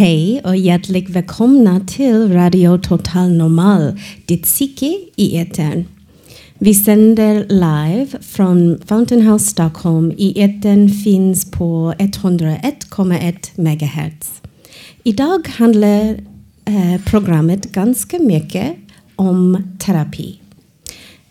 [0.00, 5.84] Hej och hjärtligt välkomna till Radio Total Normal, ditt psyke i etern.
[6.58, 10.12] Vi sänder live från Fountain House Stockholm.
[10.16, 14.42] I etern finns på 101,1 MHz.
[15.02, 16.16] Idag handlar
[16.64, 18.76] eh, programmet ganska mycket
[19.16, 20.40] om terapi.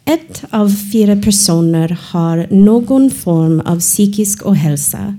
[0.05, 5.15] Ett av fyra personer har någon form av psykisk ohälsa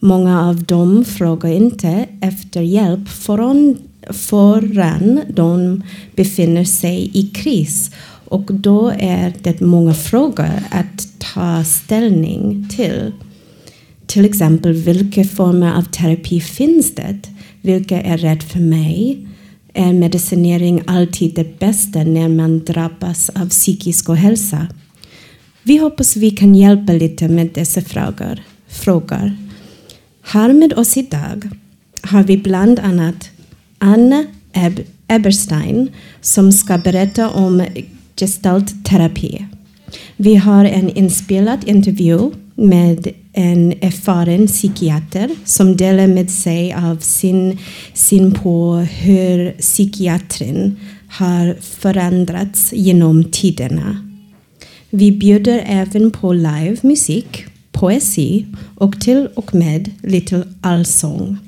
[0.00, 3.78] Många av dem frågar inte efter hjälp förrän,
[4.10, 5.82] förrän de
[6.16, 7.90] befinner sig i kris.
[8.24, 13.12] Och då är det många frågor att ta ställning till.
[14.06, 17.18] Till exempel vilka former av terapi finns det?
[17.60, 19.26] Vilka är rätt för mig?
[19.74, 24.68] Är medicinering alltid det bästa när man drabbas av psykisk ohälsa?
[25.62, 28.42] Vi hoppas vi kan hjälpa lite med dessa frågor.
[28.68, 29.47] frågor.
[30.30, 31.48] Här med oss idag
[32.02, 33.30] har vi bland annat
[33.78, 35.88] Anna Eb Eberstein
[36.20, 37.66] som ska berätta om
[38.16, 39.46] gestaltterapi.
[40.16, 47.58] Vi har en inspelad intervju med en erfaren psykiater som delar med sig av sin
[47.94, 50.76] syn på hur psykiatrin
[51.08, 54.04] har förändrats genom tiderna.
[54.90, 57.44] Vi bjuder även på livemusik
[57.78, 61.38] poesi och till och med lite allsång.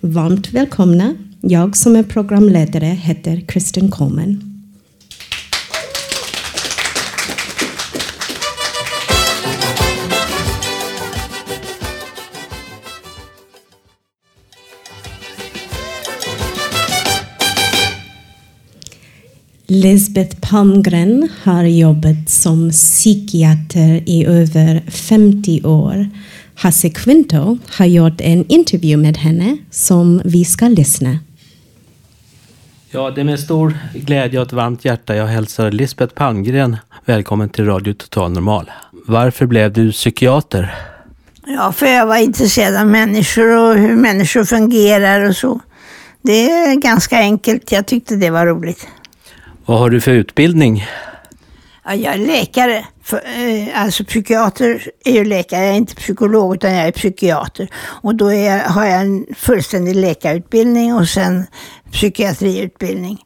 [0.00, 1.14] Varmt välkomna.
[1.40, 4.49] Jag som är programledare heter Kristen Komen.
[19.72, 26.08] Lisbeth Palmgren har jobbat som psykiater i över 50 år.
[26.54, 31.18] Hasse Quinto har gjort en intervju med henne som vi ska lyssna.
[32.90, 37.48] Ja, det är med stor glädje och ett varmt hjärta jag hälsar Lisbeth Palmgren välkommen
[37.48, 38.70] till Radio Total Normal.
[39.06, 40.74] Varför blev du psykiater?
[41.46, 45.60] Ja, för jag var intresserad av människor och hur människor fungerar och så.
[46.22, 47.72] Det är ganska enkelt.
[47.72, 48.86] Jag tyckte det var roligt.
[49.70, 50.84] Vad har du för utbildning?
[51.84, 52.86] Ja, jag är läkare.
[53.02, 57.68] För, eh, alltså psykiater är ju läkare, jag är inte psykolog utan jag är psykiater.
[57.74, 61.46] Och då är, har jag en fullständig läkarutbildning och sen
[61.92, 63.18] psykiatriutbildning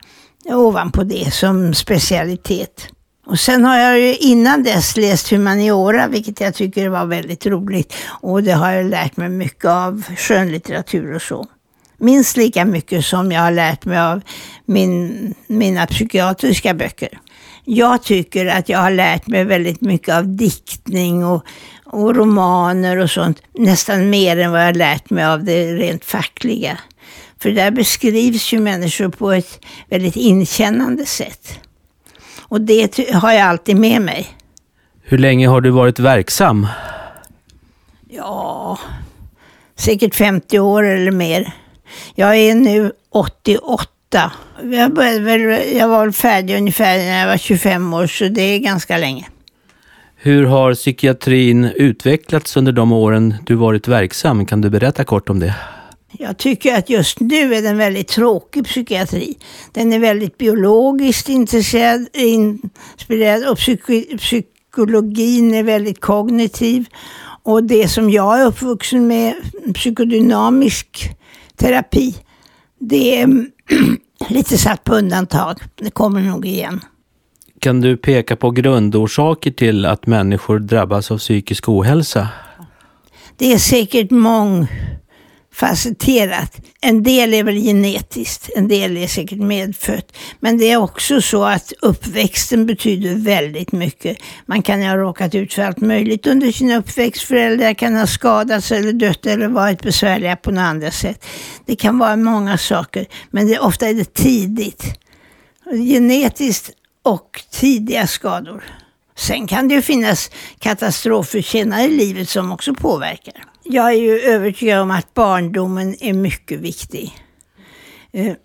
[0.44, 2.88] ovanpå det som specialitet.
[3.26, 7.94] Och sen har jag ju innan dess läst humaniora, vilket jag tycker var väldigt roligt.
[8.20, 11.46] Och det har jag lärt mig mycket av skönlitteratur och så
[12.04, 14.20] minst lika mycket som jag har lärt mig av
[14.64, 17.18] min, mina psykiatriska böcker.
[17.64, 21.44] Jag tycker att jag har lärt mig väldigt mycket av diktning och,
[21.84, 23.42] och romaner och sånt.
[23.52, 26.78] Nästan mer än vad jag har lärt mig av det rent fackliga.
[27.38, 31.60] För där beskrivs ju människor på ett väldigt inkännande sätt.
[32.40, 34.28] Och det har jag alltid med mig.
[35.02, 36.66] Hur länge har du varit verksam?
[38.08, 38.78] Ja,
[39.76, 41.52] säkert 50 år eller mer.
[42.14, 44.32] Jag är nu 88.
[44.62, 48.98] Jag, började jag var färdig ungefär när jag var 25 år, så det är ganska
[48.98, 49.26] länge.
[50.16, 54.46] Hur har psykiatrin utvecklats under de åren du varit verksam?
[54.46, 55.54] Kan du berätta kort om det?
[56.18, 59.38] Jag tycker att just nu är den väldigt tråkig psykiatri.
[59.72, 63.80] Den är väldigt biologiskt intresserad, inspirerad och psyk
[64.18, 66.86] psykologin är väldigt kognitiv.
[67.42, 69.34] Och det som jag är uppvuxen med,
[69.74, 71.10] psykodynamisk
[71.56, 72.14] terapi,
[72.80, 73.46] det är
[74.28, 75.58] lite satt på undantag.
[75.74, 76.80] Det kommer nog igen.
[77.60, 82.28] Kan du peka på grundorsaker till att människor drabbas av psykisk ohälsa?
[83.36, 84.66] Det är säkert många
[85.54, 86.56] facetterat.
[86.80, 90.16] En del är väl genetiskt, en del är säkert medfött.
[90.40, 94.18] Men det är också så att uppväxten betyder väldigt mycket.
[94.46, 97.22] Man kan ju ha råkat ut för allt möjligt under sin uppväxt.
[97.22, 101.24] Föräldrar kan ha skadats eller dött eller varit besvärliga på något annat sätt.
[101.66, 104.84] Det kan vara många saker, men det, ofta är det tidigt.
[105.70, 106.70] Genetiskt
[107.02, 108.64] och tidiga skador.
[109.16, 113.53] Sen kan det ju finnas katastrofer senare i livet som också påverkar.
[113.66, 117.18] Jag är ju övertygad om att barndomen är mycket viktig.
[118.12, 118.36] Eh, eh,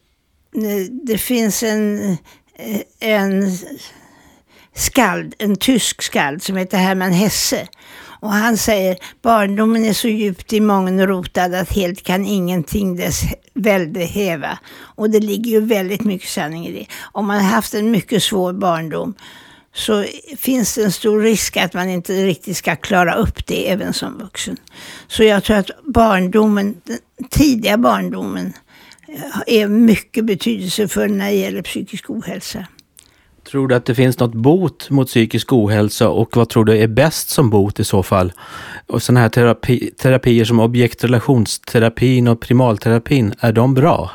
[1.06, 2.18] det finns en,
[2.56, 3.58] eh, en
[4.76, 7.68] skald, en tysk skald som heter Hermann Hesse.
[8.22, 13.22] Och han säger, barndomen är så djupt i mången rotad att helt kan ingenting dess
[13.54, 14.60] välde häva.
[14.78, 16.86] Och det ligger ju väldigt mycket sanning i det.
[17.12, 19.14] Om man har haft en mycket svår barndom
[19.74, 20.06] så
[20.38, 24.18] finns det en stor risk att man inte riktigt ska klara upp det även som
[24.18, 24.58] vuxen.
[25.08, 27.00] Så jag tror att barndomen, den
[27.30, 28.54] tidiga barndomen
[29.48, 32.66] är mycket betydelsefull när det gäller psykisk ohälsa.
[33.52, 36.88] Tror du att det finns något bot mot psykisk ohälsa och vad tror du är
[36.88, 38.34] bäst som bot i så fall?
[38.88, 44.12] Och sådana här terapi, terapier som objektrelationsterapin och primalterapin, är de bra?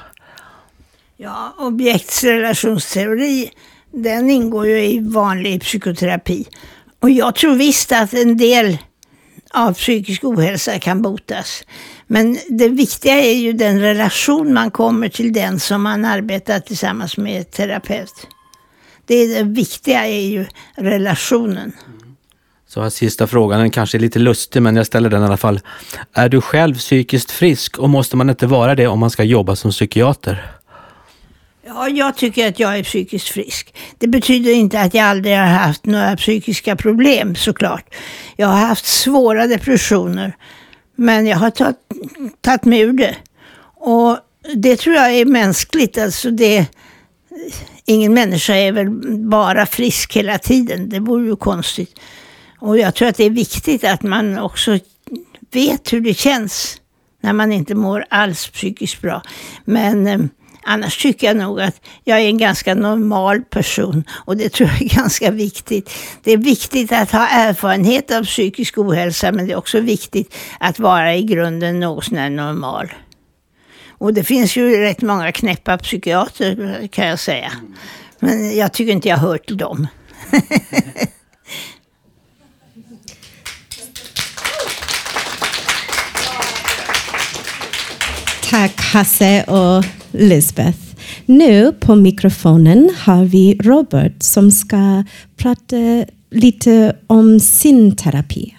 [1.16, 3.50] Ja, objektrelationsteori,
[3.94, 6.46] den ingår ju i vanlig psykoterapi.
[7.00, 8.78] Och jag tror visst att en del
[9.50, 11.64] av psykisk ohälsa kan botas.
[12.06, 17.16] Men det viktiga är ju den relation man kommer till den som man arbetar tillsammans
[17.16, 18.26] med terapeut.
[19.06, 20.46] Det, är det viktiga är ju
[20.76, 21.72] relationen.
[22.66, 25.36] Så här sista frågan, den kanske är lite lustig men jag ställer den i alla
[25.36, 25.60] fall.
[26.12, 29.56] Är du själv psykiskt frisk och måste man inte vara det om man ska jobba
[29.56, 30.52] som psykiater?
[31.66, 33.74] Ja, jag tycker att jag är psykiskt frisk.
[33.98, 37.94] Det betyder inte att jag aldrig har haft några psykiska problem såklart.
[38.36, 40.36] Jag har haft svåra depressioner.
[40.96, 41.50] Men jag har
[42.40, 43.16] tagit, mig ur det.
[43.76, 44.18] Och
[44.54, 45.98] det tror jag är mänskligt.
[45.98, 46.66] Alltså det,
[47.84, 50.88] ingen människa är väl bara frisk hela tiden.
[50.88, 52.00] Det vore ju konstigt.
[52.58, 54.78] Och jag tror att det är viktigt att man också
[55.50, 56.80] vet hur det känns
[57.20, 59.22] när man inte mår alls psykiskt bra.
[59.64, 60.20] Men eh,
[60.64, 64.82] annars tycker jag nog att jag är en ganska normal person och det tror jag
[64.82, 65.90] är ganska viktigt.
[66.22, 70.78] Det är viktigt att ha erfarenhet av psykisk ohälsa men det är också viktigt att
[70.78, 72.92] vara i grunden något sånär normal.
[73.98, 77.52] Och det finns ju rätt många knäppa psykiater kan jag säga.
[78.18, 79.86] Men jag tycker inte jag hör till dem.
[88.54, 90.78] Tack Hasse och Lisbeth.
[91.26, 95.04] Nu på mikrofonen har vi Robert som ska
[95.36, 98.54] prata lite om sin terapi.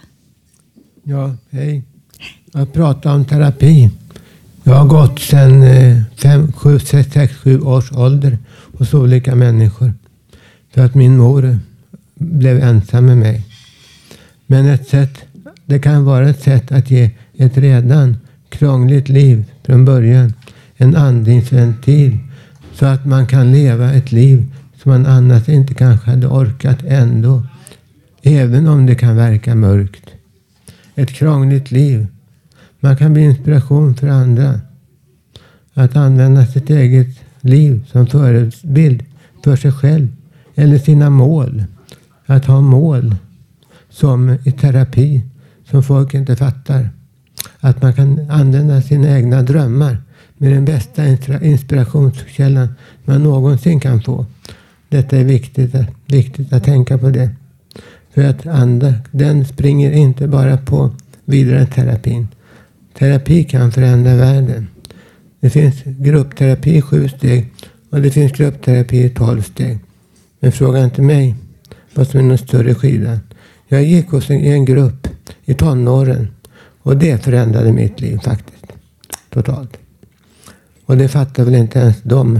[1.03, 1.83] Ja, hej.
[2.53, 3.89] Jag pratar om terapi.
[4.63, 8.37] Jag har gått sedan eh, 6-7 års ålder
[8.77, 9.93] hos olika människor.
[10.73, 11.59] För att min mor
[12.15, 13.45] blev ensam med mig.
[14.45, 15.21] Men ett sätt,
[15.65, 18.17] det kan vara ett sätt att ge ett redan
[18.49, 20.33] krångligt liv från början
[20.75, 22.17] en andningsventil
[22.73, 24.53] så att man kan leva ett liv
[24.83, 27.43] som man annars inte kanske hade orkat ändå.
[28.21, 30.09] Även om det kan verka mörkt.
[30.95, 32.07] Ett krångligt liv
[32.79, 34.59] man kan bli inspiration för andra.
[35.73, 39.03] Att använda sitt eget liv som förebild
[39.43, 40.07] för sig själv
[40.55, 41.63] eller sina mål.
[42.25, 43.15] Att ha mål
[43.89, 45.21] som i terapi
[45.69, 46.89] som folk inte fattar.
[47.59, 49.97] Att man kan använda sina egna drömmar
[50.37, 51.05] med den bästa
[51.41, 52.67] inspirationskällan
[53.05, 54.25] man någonsin kan få.
[54.89, 57.29] Detta är viktigt, viktigt att tänka på det.
[58.13, 60.91] För att andra, den springer inte bara på
[61.25, 62.27] vidare terapin.
[62.97, 64.67] Terapi kan förändra världen.
[65.39, 67.51] Det finns gruppterapi i sju steg
[67.89, 69.79] och det finns gruppterapi i tolv steg.
[70.39, 71.35] Men fråga inte mig
[71.93, 73.19] vad som är någon större skillnad.
[73.67, 75.07] Jag gick hos en, i en grupp
[75.45, 76.27] i tonåren
[76.85, 78.65] och det förändrade mitt liv faktiskt.
[79.29, 79.77] Totalt.
[80.85, 82.39] Och det fattar väl inte ens de.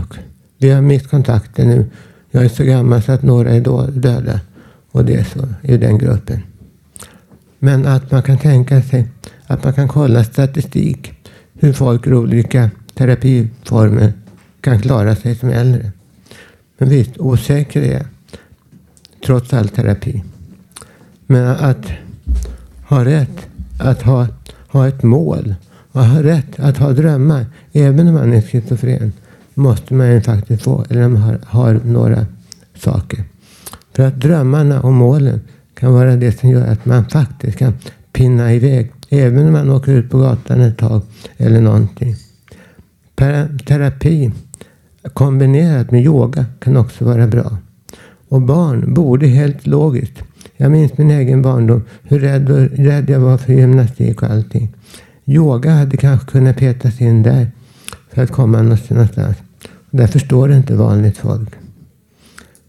[0.57, 1.85] Vi har mist kontakten nu.
[2.31, 3.61] Jag är så gammal så att några är
[3.91, 4.39] döda.
[4.91, 6.43] Och det är så i den gruppen.
[7.59, 9.07] Men att man kan tänka sig
[9.47, 11.13] att man kan kolla statistik
[11.53, 14.13] hur folk i olika terapiformer
[14.61, 15.91] kan klara sig som äldre.
[16.77, 18.05] Men visst, osäker är jag.
[19.25, 20.23] Trots all terapi.
[21.25, 21.85] Men att
[22.87, 23.47] ha rätt
[23.79, 24.27] att ha,
[24.67, 25.55] ha ett mål
[25.91, 29.11] och ha rätt att ha drömmar, även om man är schizofren,
[29.53, 32.25] måste man ju faktiskt få, eller man har, har några
[32.75, 33.23] saker.
[33.93, 35.41] För att drömmarna och målen
[35.73, 37.73] kan vara det som gör att man faktiskt kan
[38.13, 38.91] pinna iväg.
[39.09, 41.01] Även om man åker ut på gatan ett tag
[41.37, 42.15] eller någonting.
[43.67, 44.31] Terapi
[45.13, 47.57] kombinerat med yoga kan också vara bra.
[48.29, 50.23] Och barn borde helt logiskt.
[50.57, 51.83] Jag minns min egen barndom.
[52.03, 54.75] Hur rädd, rädd jag var för gymnastik och allting.
[55.25, 57.51] Yoga hade kanske kunnat petas in där.
[58.09, 59.37] För att komma någonstans.
[59.91, 61.49] Där förstår inte vanligt folk.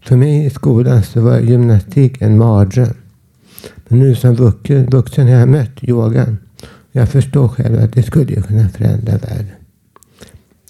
[0.05, 2.93] För mig i skolan så var gymnastik en mardröm.
[3.87, 6.37] Men nu som vuxen, vuxen har jag mött yogan.
[6.91, 9.51] Jag förstår själv att det skulle kunna förändra världen.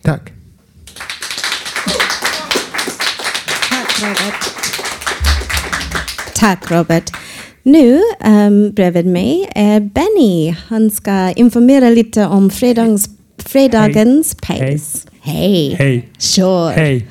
[0.02, 0.34] Tack.
[3.70, 4.57] Tack Robert.
[6.38, 7.12] Tack Robert.
[7.63, 10.56] Nu um, bredvid mig är Benny.
[10.67, 15.08] Han ska informera lite om fredagens, fredagens pace.
[15.22, 15.75] Hej.
[15.79, 16.10] Hej.
[16.17, 16.74] Sure.
[16.75, 17.08] Hej.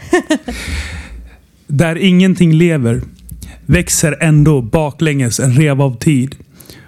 [1.66, 3.02] Där ingenting lever
[3.66, 6.34] växer ändå baklänges en rev av tid.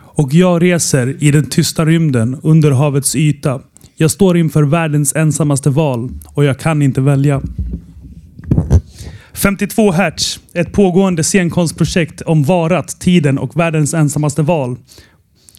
[0.00, 3.60] Och jag reser i den tysta rymden under havets yta.
[3.96, 7.42] Jag står inför världens ensammaste val och jag kan inte välja.
[9.38, 14.76] 52 Hertz, ett pågående scenkonstprojekt om varat, tiden och världens ensammaste val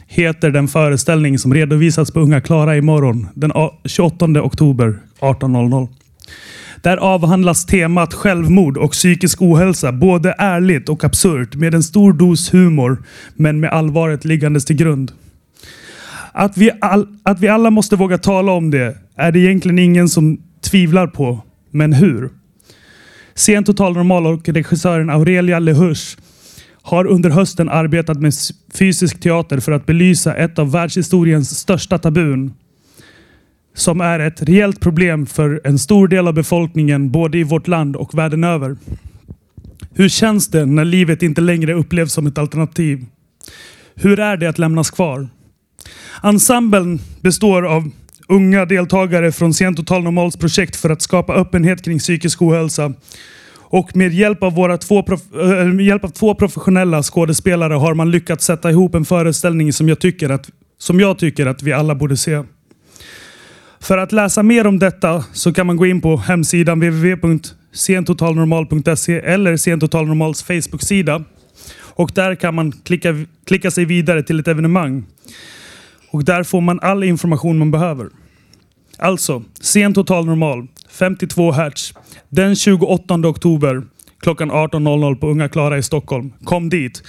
[0.07, 3.51] heter den föreställning som redovisas på Unga Klara imorgon den
[3.85, 5.87] 28 oktober 18.00.
[6.81, 12.53] Där avhandlas temat självmord och psykisk ohälsa både ärligt och absurt med en stor dos
[12.53, 13.03] humor
[13.35, 15.11] men med allvaret liggandes till grund.
[16.31, 20.09] Att vi, all, att vi alla måste våga tala om det är det egentligen ingen
[20.09, 21.43] som tvivlar på.
[21.71, 22.38] Men hur?
[23.39, 26.17] Sen Total Normal och regissören Aurelia Lehush
[26.81, 28.33] har under hösten arbetat med
[28.73, 32.53] fysisk teater för att belysa ett av världshistoriens största tabun.
[33.75, 37.95] Som är ett reellt problem för en stor del av befolkningen både i vårt land
[37.95, 38.77] och världen över.
[39.93, 43.05] Hur känns det när livet inte längre upplevs som ett alternativ?
[43.95, 45.27] Hur är det att lämnas kvar?
[46.23, 47.91] Ensemblen består av
[48.29, 52.93] unga deltagare från Sent Total Normals projekt för att skapa öppenhet kring psykisk ohälsa.
[53.71, 55.05] Och med hjälp av, våra två, äh,
[55.85, 60.29] hjälp av två professionella skådespelare har man lyckats sätta ihop en föreställning som jag tycker
[60.29, 62.43] att, som jag tycker att vi alla borde se.
[63.79, 69.57] För att läsa mer om detta så kan man gå in på hemsidan www.sentotalnormal.se eller
[69.57, 71.23] Sentotalnormals Facebook-sida.
[71.79, 75.05] Och där kan man klicka, klicka sig vidare till ett evenemang.
[76.11, 78.09] Och där får man all information man behöver.
[78.99, 81.93] Alltså, Scen Total Normal, 52 Hertz,
[82.29, 83.81] den 28 oktober
[84.21, 86.33] klockan 18.00 på Unga Klara i Stockholm.
[86.43, 87.03] Kom dit.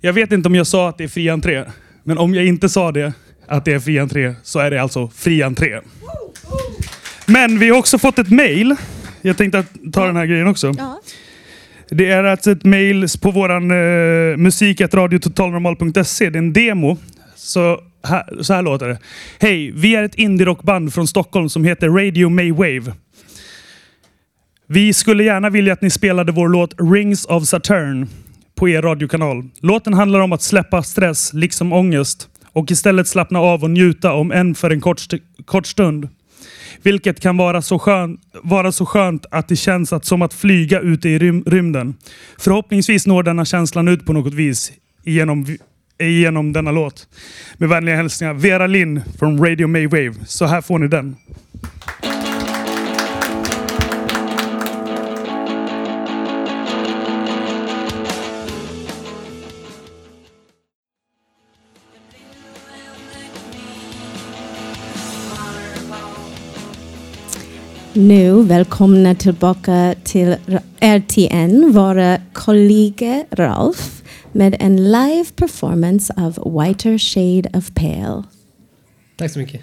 [0.00, 1.64] Jag vet inte om jag sa att det är fri entré,
[2.04, 3.12] men om jag inte sa det,
[3.48, 5.80] att det är fri entré, så är det alltså fri entré.
[7.26, 8.76] Men vi har också fått ett mail.
[9.22, 10.74] Jag tänkte ta den här grejen också.
[10.78, 11.00] Ja.
[11.90, 16.30] Det är alltså ett mail på våran uh, musik.radiototalnormal.se.
[16.30, 16.98] Det är en demo.
[17.36, 18.98] Så här, så här låter det.
[19.40, 22.92] Hej, vi är ett indie-rockband från Stockholm som heter Radio Maywave.
[24.66, 28.08] Vi skulle gärna vilja att ni spelade vår låt Rings of Saturn
[28.54, 29.44] på er radiokanal.
[29.60, 34.32] Låten handlar om att släppa stress, liksom ångest, och istället slappna av och njuta om
[34.32, 36.08] en för en kort, st kort stund.
[36.82, 40.80] Vilket kan vara så, skön, vara så skönt att det känns att som att flyga
[40.80, 41.94] ute i rym rymden.
[42.38, 44.72] Förhoppningsvis når denna känslan ut på något vis
[45.04, 45.46] genom,
[45.98, 47.08] genom denna låt.
[47.58, 50.14] Med vänliga hälsningar Vera Linn från Radio Maywave.
[50.26, 51.16] Så här får ni den.
[67.96, 70.36] Nu välkomna tillbaka till
[70.80, 74.03] RTN, våra kollega Ralf
[74.34, 78.22] med en live performance av Whiter Shade of Pale.
[79.16, 79.60] Tack så mycket.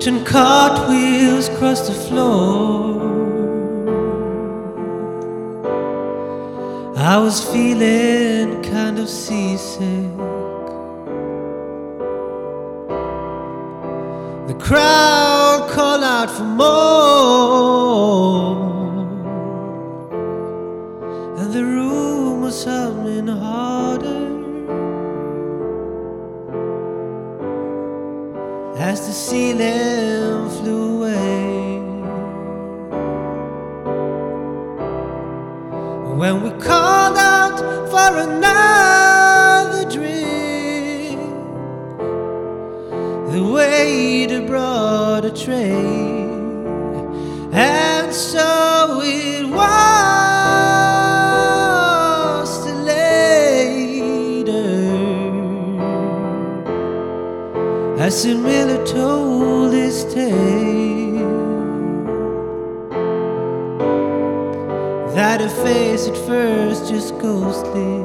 [0.00, 2.98] Turn cartwheels across the floor.
[6.96, 10.16] I was feeling kind of seasick.
[14.48, 17.60] The crowd called out for more.
[21.36, 24.28] And the room was humming harder.
[28.78, 29.89] As the ceiling
[36.60, 37.58] called out
[37.90, 41.18] for another drink,
[43.32, 46.28] the waiter brought a tray.
[47.52, 49.68] And so it was
[52.64, 54.20] till later
[57.98, 60.49] As the miller told his tale,
[65.64, 68.00] face at first just ghostly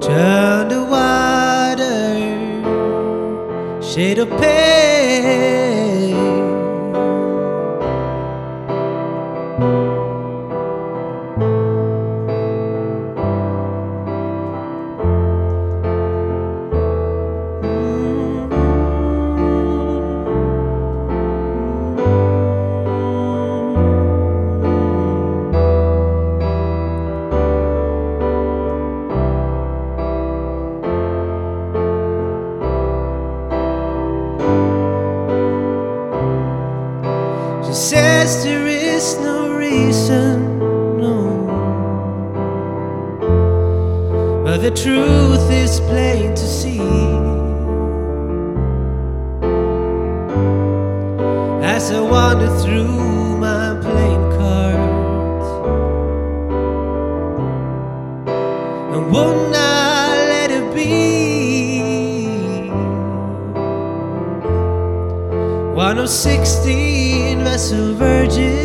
[0.00, 2.12] turned a wider
[3.82, 5.95] shade of pale.
[51.76, 55.48] As I wander through my playing cards,
[58.94, 62.70] and won't I let it be?
[65.74, 68.55] One of sixteen vessel virgins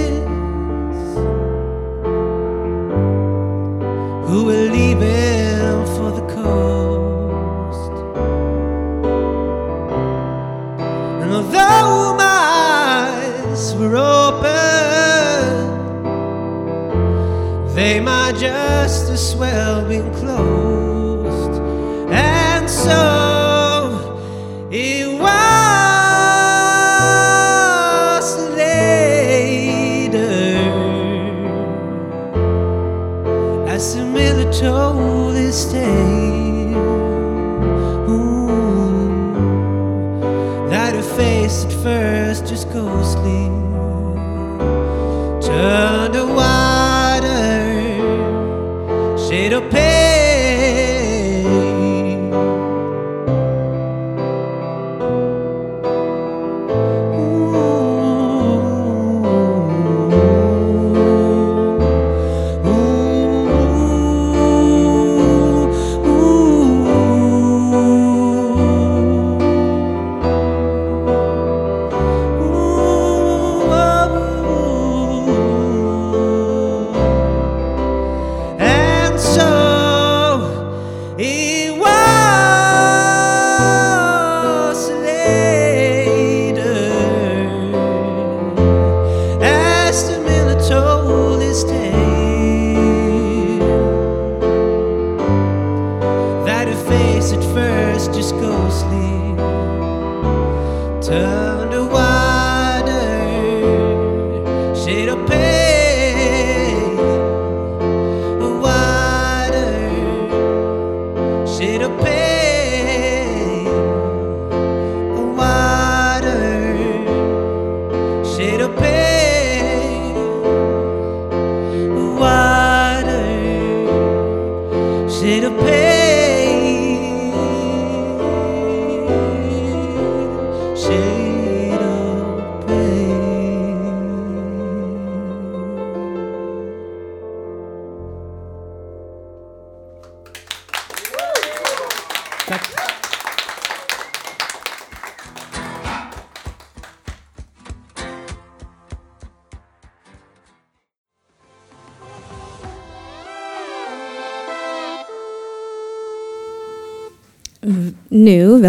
[101.11, 101.50] tell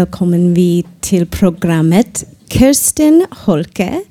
[0.03, 4.01] välkommen vi till programmet Kirsten Holke.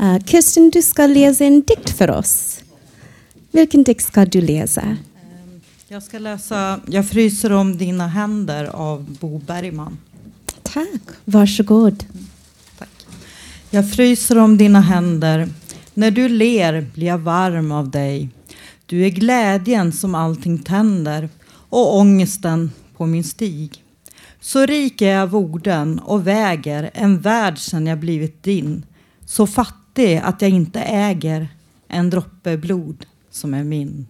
[0.00, 2.60] Uh, Kirsten, du ska läsa en dikt för oss.
[3.52, 4.96] Vilken dikt ska du läsa?
[5.88, 9.98] Jag ska läsa Jag fryser om dina händer av Bo Bergman.
[10.62, 12.04] Tack, varsågod.
[12.78, 13.06] Tack.
[13.70, 15.48] Jag fryser om dina händer.
[15.94, 18.28] När du ler blir jag varm av dig.
[18.86, 21.28] Du är glädjen som allting tänder
[21.68, 23.82] och ångesten på min stig.
[24.46, 28.86] Så rik är jag av orden och väger en värld sen jag blivit din.
[29.24, 31.48] Så fattig att jag inte äger
[31.88, 34.06] en droppe blod som är min.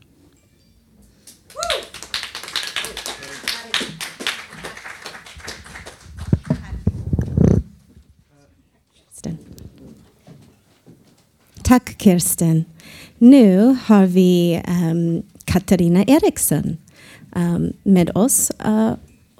[11.63, 12.65] Tack Kirsten.
[13.19, 16.77] Nu har vi um, Katarina Eriksson
[17.35, 18.53] um, med oss.
[18.67, 18.93] Uh,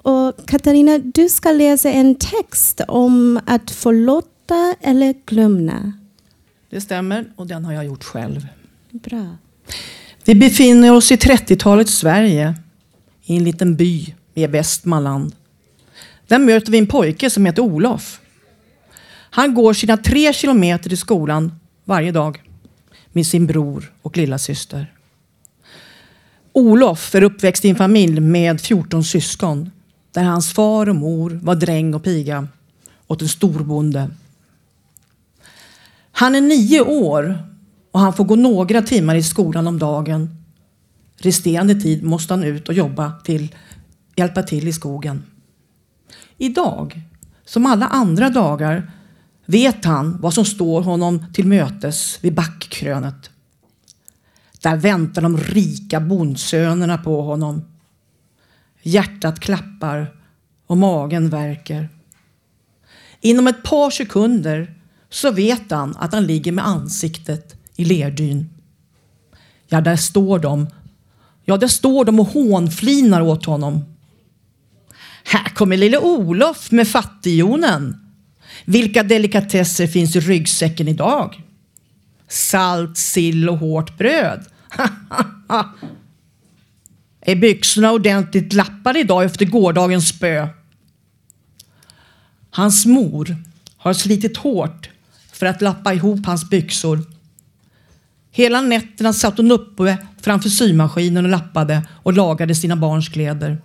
[0.07, 5.93] och Katarina, du ska läsa en text om att förlåta eller glömma.
[6.69, 8.47] Det stämmer och den har jag gjort själv.
[8.91, 9.37] Bra.
[10.23, 12.55] Vi befinner oss i 30-talets Sverige
[13.23, 15.35] i en liten by i Västmanland.
[16.27, 18.19] Där möter vi en pojke som heter Olof.
[19.29, 21.51] Han går sina tre kilometer till skolan
[21.83, 22.41] varje dag
[23.11, 24.93] med sin bror och lilla syster.
[26.53, 29.71] Olof är uppväxt i en familj med 14 syskon
[30.17, 32.47] där hans far och mor var dräng och piga
[33.07, 34.09] åt en storbonde.
[36.11, 37.43] Han är nio år
[37.91, 40.45] och han får gå några timmar i skolan om dagen.
[41.17, 43.55] Resterande tid måste han ut och jobba till,
[44.15, 45.23] hjälpa till i skogen.
[46.37, 47.01] Idag,
[47.45, 48.91] som alla andra dagar,
[49.45, 53.29] vet han vad som står honom till mötes vid backkrönet.
[54.61, 57.76] Där väntar de rika bondsönerna på honom.
[58.87, 60.13] Hjärtat klappar
[60.67, 61.89] och magen värker.
[63.21, 64.73] Inom ett par sekunder
[65.09, 68.49] så vet han att han ligger med ansiktet i lerdyn.
[69.67, 70.67] Ja, där står de.
[71.45, 73.85] Ja, där står de och hånflinar åt honom.
[75.23, 78.11] Här kommer lille Olof med fattighjonen.
[78.65, 81.41] Vilka delikatesser finns i ryggsäcken idag?
[82.27, 84.45] Salt, sill och hårt bröd.
[87.27, 90.47] är byxorna ordentligt lappade idag efter gårdagens spö?
[92.49, 93.35] Hans mor
[93.77, 94.89] har slitit hårt
[95.31, 97.03] för att lappa ihop hans byxor.
[98.31, 103.61] Hela nätterna satt hon uppe framför symaskinen och lappade och lagade sina barns kläder.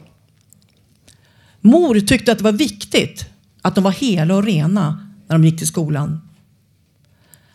[1.60, 3.26] Mor tyckte att det var viktigt
[3.62, 6.20] att de var hela och rena när de gick till skolan.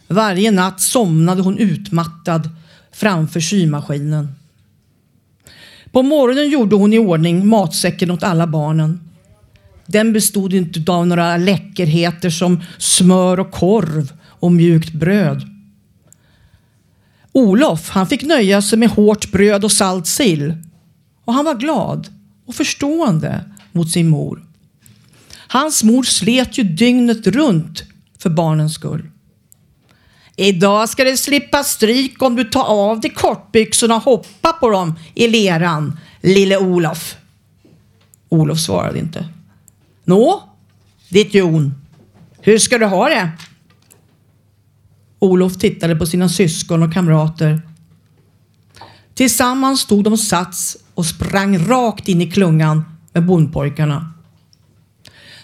[0.07, 2.49] Varje natt somnade hon utmattad
[2.91, 4.36] framför symaskinen.
[5.91, 8.99] På morgonen gjorde hon i ordning matsäcken åt alla barnen.
[9.85, 15.41] Den bestod inte av några läckerheter som smör och korv och mjukt bröd.
[17.31, 20.53] Olof han fick nöja sig med hårt bröd och salt sill.
[21.25, 22.07] Och han var glad
[22.45, 24.45] och förstående mot sin mor.
[25.47, 27.83] Hans mor slet ju dygnet runt
[28.19, 29.09] för barnens skull.
[30.39, 34.95] Idag ska du slippa stryk om du tar av dig kortbyxorna och hoppar på dem
[35.15, 37.15] i leran, lille Olof.
[38.29, 39.25] Olof svarade inte.
[40.05, 40.43] Nå,
[41.09, 41.73] ditt Jon,
[42.41, 43.31] hur ska du ha det?
[45.19, 47.61] Olof tittade på sina syskon och kamrater.
[49.13, 54.13] Tillsammans stod de sats och sprang rakt in i klungan med bondpojkarna.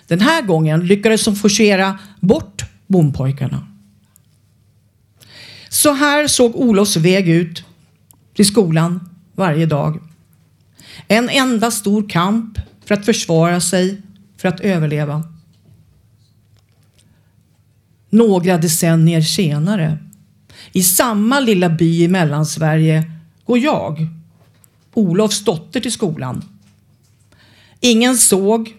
[0.08, 3.73] Den här gången lyckades de forcera bort bondpojkarna.
[5.74, 7.64] Så här såg Olofs väg ut
[8.36, 10.00] till skolan varje dag.
[11.08, 14.02] En enda stor kamp för att försvara sig,
[14.38, 15.24] för att överleva.
[18.10, 19.98] Några decennier senare,
[20.72, 23.12] i samma lilla by i Mellansverige,
[23.46, 24.08] går jag,
[24.94, 26.46] Olofs dotter, till skolan.
[27.80, 28.76] Ingen såg,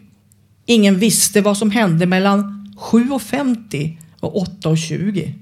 [0.67, 5.33] ingen visste vad som hände mellan 7.50 och 8.20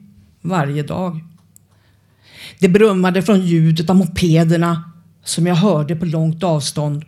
[0.41, 1.21] varje dag.
[2.59, 4.93] Det brummade från ljudet av mopederna
[5.25, 7.05] som jag hörde på långt avstånd.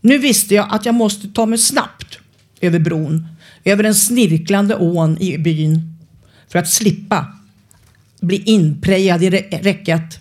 [0.00, 2.18] Nu visste jag att jag måste ta mig snabbt
[2.60, 3.26] över bron,
[3.64, 5.98] över den snirklande ån i byn
[6.48, 7.38] för att slippa
[8.20, 10.20] bli inprejad i räcket.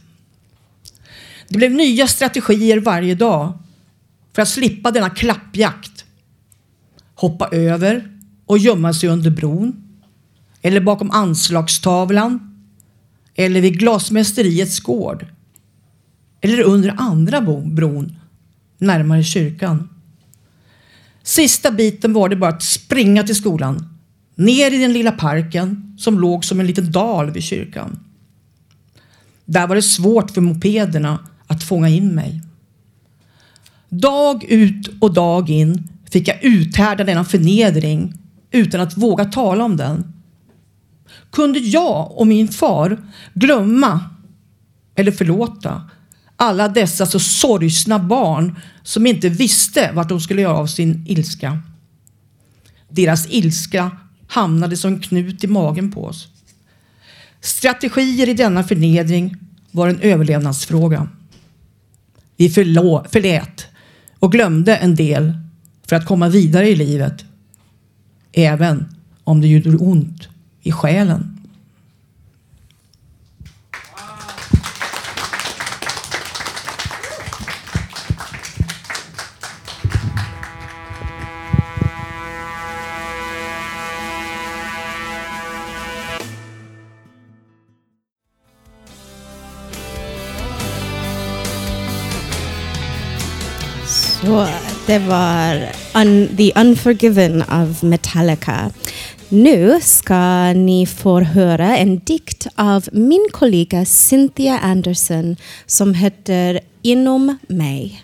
[1.47, 3.60] Det blev nya strategier varje dag
[4.36, 6.06] för att slippa denna klappjakt.
[7.15, 9.84] Hoppa över och gömma sig under bron
[10.62, 12.50] eller bakom anslagstavlan
[13.45, 15.25] eller vid glasmästeriets gård
[16.41, 18.15] eller under andra bron
[18.77, 19.89] närmare kyrkan.
[21.23, 23.97] Sista biten var det bara att springa till skolan,
[24.36, 27.99] ner i den lilla parken som låg som en liten dal vid kyrkan.
[29.45, 32.41] Där var det svårt för mopederna att fånga in mig.
[33.89, 38.13] Dag ut och dag in fick jag uthärda denna förnedring
[38.51, 40.20] utan att våga tala om den
[41.32, 44.00] kunde jag och min far glömma
[44.96, 45.89] eller förlåta
[46.36, 51.62] alla dessa så sorgsna barn som inte visste vart de skulle göra av sin ilska.
[52.89, 53.91] Deras ilska
[54.28, 56.28] hamnade som knut i magen på oss.
[57.41, 59.36] Strategier i denna förnedring
[59.72, 61.08] var en överlevnadsfråga.
[62.38, 63.65] Vi förlå, förlät
[64.20, 65.34] och glömde en del
[65.88, 67.26] för att komma vidare i livet.
[68.32, 68.86] Även
[69.24, 70.31] om det gjorde ont
[70.62, 71.38] i själen.
[94.21, 94.47] Så
[94.88, 98.71] det var un The Unforgiven av Metallica.
[99.34, 107.38] Nu ska ni få höra en dikt av min kollega Cynthia Anderson som heter Inom
[107.48, 108.04] mig.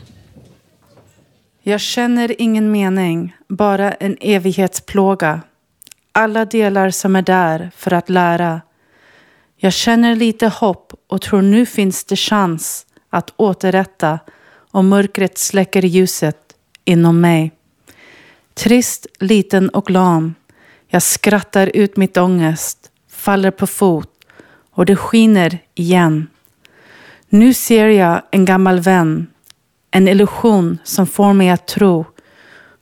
[1.64, 5.42] Jag känner ingen mening, bara en evighetsplåga.
[6.12, 8.62] Alla delar som är där för att lära.
[9.58, 14.20] Jag känner lite hopp och tror nu finns det chans att återrätta
[14.72, 17.52] om mörkret släcker ljuset inom mig.
[18.54, 20.34] Trist, liten och lam.
[20.88, 24.10] Jag skrattar ut mitt ångest, faller på fot
[24.72, 26.28] och det skiner igen.
[27.30, 29.28] Nu ser jag en gammal vän,
[29.92, 32.06] en illusion som får mig att tro.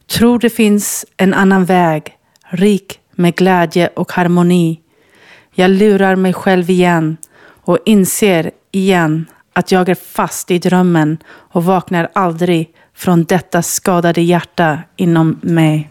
[0.07, 2.17] Tror det finns en annan väg,
[2.49, 4.79] rik med glädje och harmoni.
[5.53, 11.65] Jag lurar mig själv igen och inser igen att jag är fast i drömmen och
[11.65, 15.89] vaknar aldrig från detta skadade hjärta inom mig.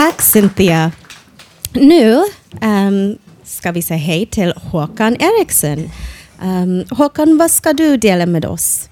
[0.00, 0.92] Tack Cynthia.
[1.72, 2.24] Nu
[2.62, 5.78] um, ska vi säga hej till Håkan Eriksson.
[5.78, 5.90] Um,
[6.42, 8.88] ehm, Håkan, vad ska du dela med oss?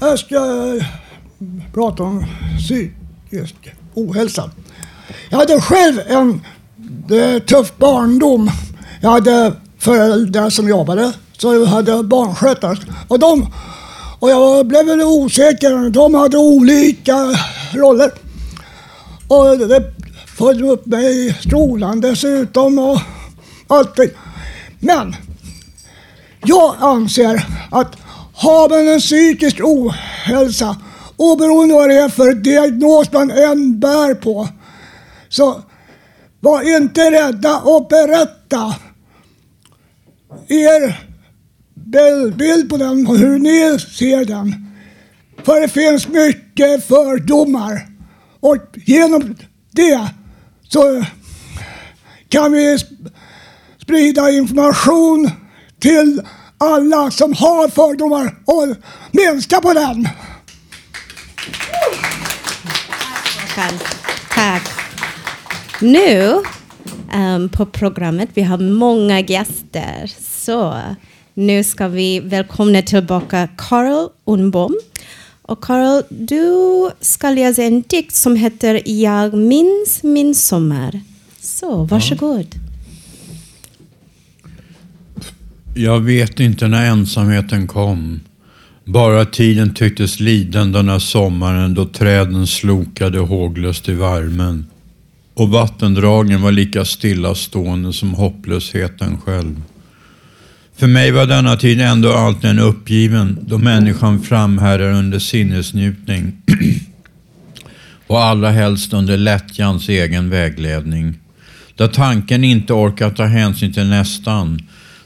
[0.00, 0.38] Jag ska
[1.74, 2.26] prata om
[2.58, 3.54] psykisk
[3.94, 4.50] ohälsa.
[5.30, 6.40] Jag hade själv en
[7.10, 8.50] eh, tuff barndom.
[9.00, 12.78] Jag hade föräldrar som jobbade, så jag hade barnskötare.
[13.08, 13.52] Och, de,
[14.18, 15.90] och jag blev väl osäker.
[15.90, 17.16] De hade olika
[17.72, 18.10] roller.
[19.28, 19.93] Och det
[20.36, 23.00] följde upp mig i skolan dessutom och
[23.66, 24.10] allting.
[24.78, 25.14] Men
[26.44, 27.96] jag anser att
[28.34, 30.76] har man en psykisk ohälsa,
[31.16, 34.48] oberoende vad det är för diagnos man än bär på,
[35.28, 35.62] så
[36.40, 38.74] var inte rädda att berätta
[40.48, 41.00] er
[42.36, 44.70] bild på den och hur ni ser den.
[45.42, 47.86] För det finns mycket fördomar
[48.40, 49.36] och genom
[49.70, 50.08] det
[50.74, 51.04] så eh,
[52.28, 52.78] kan vi
[53.82, 55.30] sprida information
[55.80, 56.22] till
[56.58, 58.76] alla som har fördomar och
[59.12, 60.08] minska på den.
[64.34, 64.62] Tack.
[65.80, 66.42] Nu
[67.14, 70.12] um, på programmet, vi har många gäster.
[70.20, 70.80] Så
[71.34, 74.74] nu ska vi välkomna tillbaka Carl Unbom.
[75.46, 81.00] Och Carl, du ska läsa en dikt som heter Jag minns min sommar.
[81.40, 82.46] Så, varsågod.
[85.74, 88.20] Jag vet inte när ensamheten kom.
[88.84, 94.66] Bara tiden tycktes liden den här sommaren då träden slokade håglöst i värmen.
[95.34, 99.62] Och vattendragen var lika stillastående som hopplösheten själv.
[100.76, 106.32] För mig var denna tid ändå alltid en uppgiven då människan framhärdar under sinnesnjutning
[108.06, 111.14] och allra helst under lättjans egen vägledning.
[111.76, 114.62] Där tanken inte orkar ta hänsyn till nästan,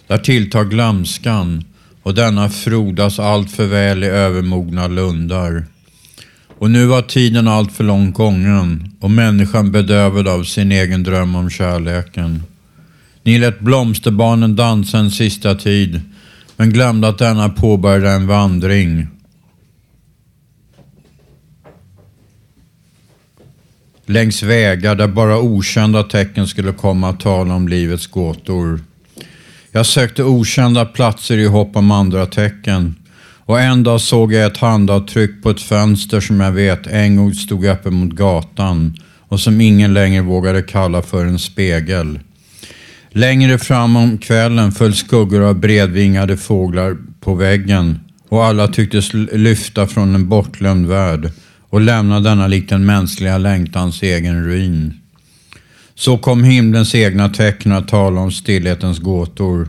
[0.07, 1.65] där tilltar glömskan
[2.03, 5.65] och denna frodas allt för väl i övermogna lundar.
[6.59, 11.35] Och nu var tiden allt för långt gången och människan bedövad av sin egen dröm
[11.35, 12.43] om kärleken.
[13.29, 16.01] Ni lät blomsterbarnen dansa en sista tid,
[16.57, 19.07] men glömde att denna påbörjade en vandring.
[24.07, 28.81] Längs vägar där bara okända tecken skulle komma att tala om livets gåtor.
[29.73, 32.95] Jag sökte okända platser i hopp om andra tecken.
[33.45, 37.35] Och en dag såg jag ett handavtryck på ett fönster som jag vet en gång
[37.35, 38.97] stod öppen mot gatan
[39.29, 42.19] och som ingen längre vågade kalla för en spegel.
[43.11, 49.87] Längre fram om kvällen föll skuggor av bredvingade fåglar på väggen och alla tycktes lyfta
[49.87, 51.33] från en bortglömd värld
[51.71, 55.01] och lämna denna likt den mänskliga längtans egen ruin.
[55.95, 59.69] Så kom himlens egna tecken att tala om stillhetens gåtor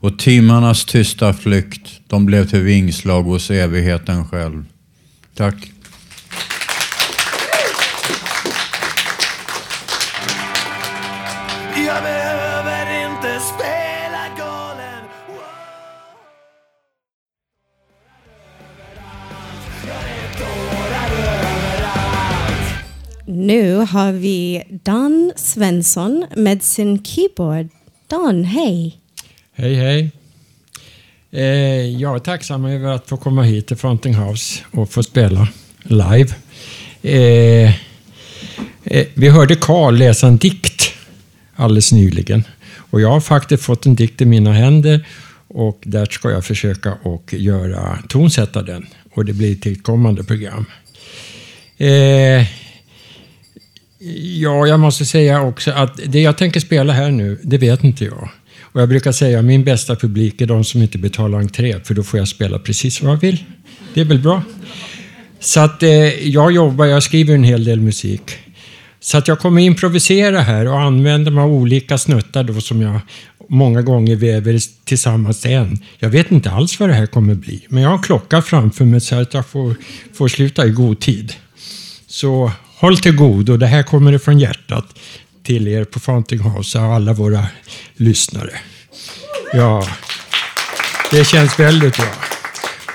[0.00, 4.64] och timmarnas tysta flykt, de blev till vingslag hos evigheten själv.
[5.34, 5.72] Tack.
[23.48, 27.68] Nu har vi Dan Svensson med sin keyboard.
[28.06, 29.00] Dan, hej!
[29.52, 30.10] Hej, hej.
[31.30, 35.48] Eh, jag är tacksam över att få komma hit till Fronting House och få spela
[35.82, 36.34] live.
[37.02, 37.74] Eh,
[38.84, 40.92] eh, vi hörde Karl läsa en dikt
[41.56, 42.44] alldeles nyligen.
[42.90, 45.06] Och jag har faktiskt fått en dikt i mina händer
[45.48, 48.86] Och där ska jag försöka och göra tonsätta den.
[49.14, 50.64] Och det blir till ett kommande program.
[51.78, 52.46] Eh,
[54.40, 58.04] ja, jag måste säga också att det jag tänker spela här nu, det vet inte
[58.04, 58.28] jag.
[58.60, 61.94] Och jag brukar säga att min bästa publik är de som inte betalar entré, för
[61.94, 63.44] då får jag spela precis vad jag vill.
[63.94, 64.42] Det är väl bra?
[65.40, 68.22] Så att eh, jag jobbar, jag skriver en hel del musik.
[69.00, 73.00] Så att jag kommer improvisera här och använder mig av olika snuttar då som jag
[73.48, 75.78] många gånger väver tillsammans till en.
[75.98, 78.84] Jag vet inte alls vad det här kommer bli, men jag har en klocka framför
[78.84, 79.74] mig så att jag får,
[80.14, 81.32] får sluta i god tid.
[82.06, 84.84] Så håll till god och det här kommer ifrån hjärtat
[85.42, 87.46] till er på Fountain House och alla våra
[87.96, 88.52] lyssnare.
[89.52, 89.88] Ja,
[91.10, 92.12] det känns väldigt bra.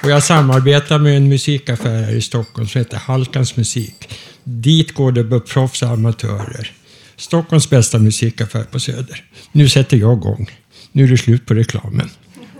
[0.04, 4.10] Och jag samarbetar med en musikaffär här i Stockholm som heter Halkans musik.
[4.43, 6.72] Dit går det proffs och amatörer.
[7.17, 9.24] Stockholms bästa musikaffär på Söder.
[9.52, 10.52] Nu sätter jag igång.
[10.91, 12.10] Nu är det slut på reklamen.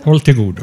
[0.02, 0.62] Håll till godo.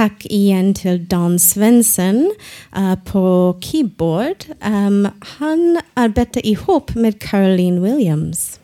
[0.00, 2.30] Tack igen till Don Svensson
[2.76, 4.44] uh, på keyboard.
[4.64, 8.60] Um, han arbetar ihop med Caroline Williams.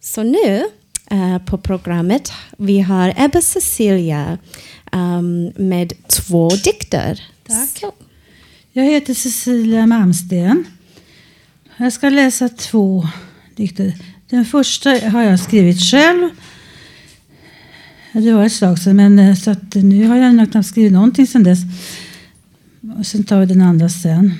[0.00, 0.64] Så nu
[1.12, 4.38] uh, på programmet vi har Ebba Cecilia
[4.92, 7.24] um, med två dikter.
[7.46, 7.78] Tack.
[7.80, 7.92] Så.
[8.72, 10.64] Jag heter Cecilia Malmsten.
[11.76, 13.08] Jag ska läsa två
[13.56, 13.92] dikter.
[14.30, 16.30] Den första har jag skrivit själv
[18.12, 21.26] det var ett slag sedan, men eh, så att nu har jag knappt skrivit någonting
[21.26, 21.60] sedan dess.
[22.98, 24.34] Och sen tar vi den andra sen.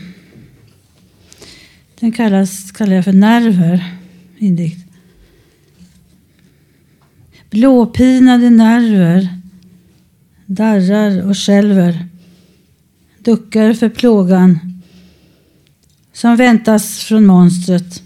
[2.01, 3.85] Den kallas, kallar jag för nerver.
[4.39, 4.87] Indikt.
[7.51, 9.29] Blåpinade nerver
[10.47, 12.07] darrar och skälver
[13.19, 14.83] duckar för plågan
[16.13, 18.03] som väntas från monstret.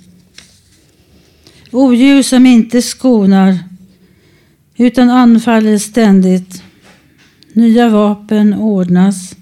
[1.70, 3.58] Odjur som inte skonar
[4.80, 6.62] utan anfaller ständigt.
[7.52, 9.36] Nya vapen ordnas.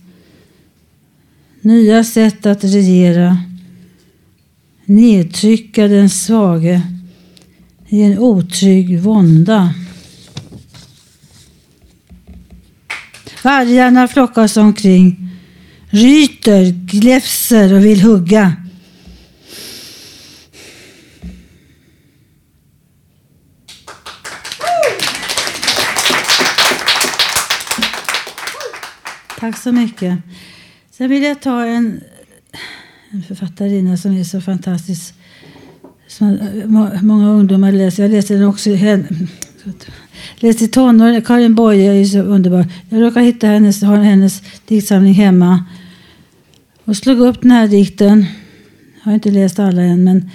[1.60, 3.38] Nya sätt att regera.
[4.84, 6.82] Nedtrycka den svage
[7.88, 9.74] i en otrygg vånda.
[13.44, 15.30] Vargarna flockas omkring,
[15.90, 18.56] ryter, gläfser och vill hugga.
[29.48, 30.18] Tack så mycket.
[30.90, 32.00] Sen vill jag ta en,
[33.10, 35.14] en författarinna som är så fantastisk.
[36.06, 36.38] Som
[37.00, 38.02] många ungdomar läser.
[38.02, 38.70] Jag läste den också.
[40.36, 41.22] Läste i tonåren.
[41.22, 42.66] Karin Boye är ju så underbar.
[42.88, 45.64] Jag råkade hitta hennes, har hennes diktsamling hemma.
[46.84, 48.26] Och slog upp den här dikten.
[48.94, 50.04] Jag har inte läst alla än.
[50.04, 50.30] Men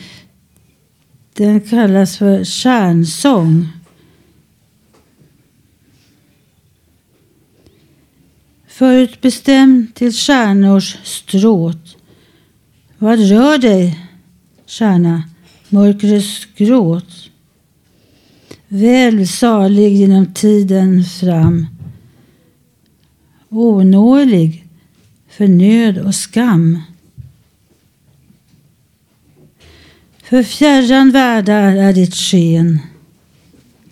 [1.34, 3.68] den kallas för Kärnsång.
[8.74, 11.97] Förutbestämd till stjärnors stråt.
[12.97, 13.99] Vad rör dig,
[14.67, 15.24] stjärna,
[15.69, 17.30] mörkrets gråt?
[18.67, 21.67] Väl salig genom tiden fram.
[23.49, 24.65] Onålig
[25.30, 26.80] för nöd och skam.
[30.24, 32.80] För fjärran världar är ditt sken.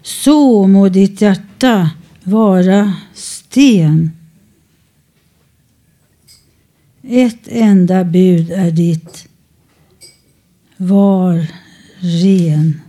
[0.02, 1.90] Så må ditt hjärta
[2.24, 4.12] vara sten.
[7.04, 9.28] Ett enda bud är ditt.
[10.78, 11.46] Var
[12.00, 12.82] ren.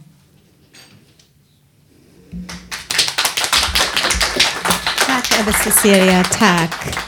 [5.07, 6.99] Tack Ebba Cecilia, tack.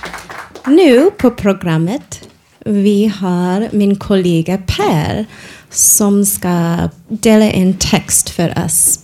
[0.66, 2.28] Nu på programmet
[2.64, 5.26] vi har min kollega Per
[5.70, 9.00] som ska dela en text för oss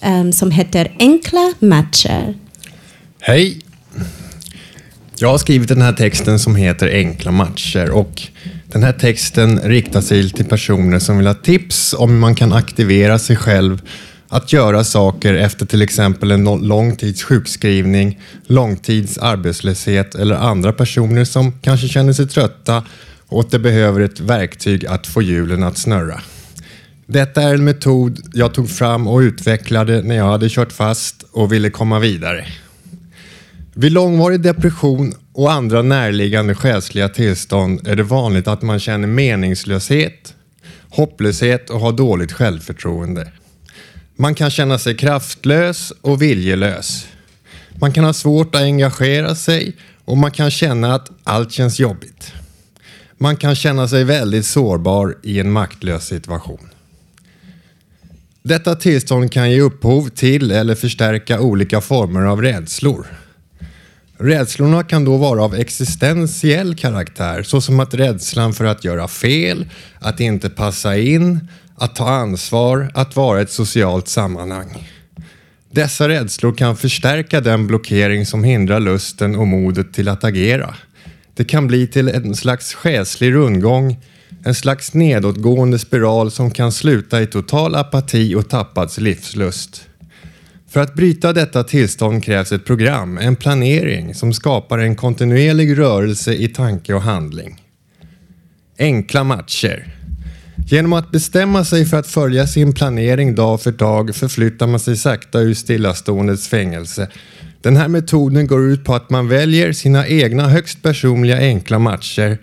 [0.00, 2.34] um, som heter Enkla matcher.
[3.20, 3.61] Hej!
[5.22, 8.22] Jag har skrivit den här texten som heter Enkla matcher och
[8.66, 12.52] den här texten riktar sig till personer som vill ha tips om hur man kan
[12.52, 13.82] aktivera sig själv
[14.28, 21.24] att göra saker efter till exempel en lång tids sjukskrivning, långtids arbetslöshet eller andra personer
[21.24, 22.84] som kanske känner sig trötta
[23.26, 26.20] och att de behöver ett verktyg att få hjulen att snurra.
[27.06, 31.52] Detta är en metod jag tog fram och utvecklade när jag hade kört fast och
[31.52, 32.46] ville komma vidare.
[33.74, 40.34] Vid långvarig depression och andra närliggande själsliga tillstånd är det vanligt att man känner meningslöshet,
[40.88, 43.32] hopplöshet och har dåligt självförtroende.
[44.16, 47.06] Man kan känna sig kraftlös och viljelös.
[47.80, 52.32] Man kan ha svårt att engagera sig och man kan känna att allt känns jobbigt.
[53.18, 56.68] Man kan känna sig väldigt sårbar i en maktlös situation.
[58.42, 63.21] Detta tillstånd kan ge upphov till eller förstärka olika former av rädslor.
[64.22, 69.66] Rädslorna kan då vara av existentiell karaktär, såsom att rädslan för att göra fel,
[69.98, 74.88] att inte passa in, att ta ansvar, att vara ett socialt sammanhang.
[75.70, 80.74] Dessa rädslor kan förstärka den blockering som hindrar lusten och modet till att agera.
[81.34, 84.00] Det kan bli till en slags själslig rundgång,
[84.44, 89.88] en slags nedåtgående spiral som kan sluta i total apati och tappad livslust.
[90.72, 96.34] För att bryta detta tillstånd krävs ett program, en planering som skapar en kontinuerlig rörelse
[96.34, 97.62] i tanke och handling.
[98.78, 99.94] Enkla matcher.
[100.66, 104.96] Genom att bestämma sig för att följa sin planering dag för dag förflyttar man sig
[104.96, 107.08] sakta ur stillaståendets fängelse.
[107.60, 112.38] Den här metoden går ut på att man väljer sina egna högst personliga enkla matcher.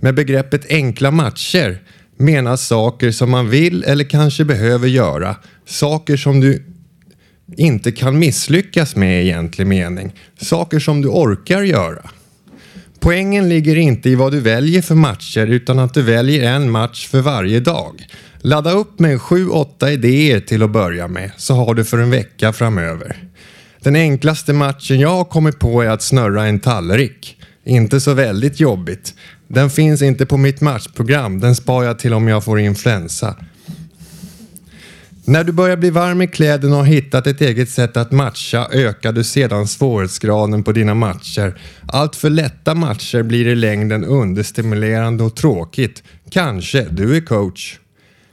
[0.00, 1.78] Med begreppet enkla matcher
[2.16, 5.36] menas saker som man vill eller kanske behöver göra.
[5.66, 6.73] Saker som du
[7.56, 10.12] inte kan misslyckas med i egentlig mening.
[10.40, 12.10] Saker som du orkar göra.
[13.00, 17.08] Poängen ligger inte i vad du väljer för matcher utan att du väljer en match
[17.08, 18.06] för varje dag.
[18.38, 22.52] Ladda upp med 7-8 idéer till att börja med så har du för en vecka
[22.52, 23.16] framöver.
[23.80, 27.36] Den enklaste matchen jag har kommit på är att snurra en tallrik.
[27.64, 29.14] Inte så väldigt jobbigt.
[29.48, 33.36] Den finns inte på mitt matchprogram, den spar jag till om jag får influensa.
[35.26, 38.68] När du börjar bli varm i kläderna och har hittat ett eget sätt att matcha
[38.72, 41.58] ökar du sedan svårighetsgraden på dina matcher.
[41.86, 46.02] Allt för lätta matcher blir i längden understimulerande och tråkigt.
[46.30, 47.78] Kanske du är coach.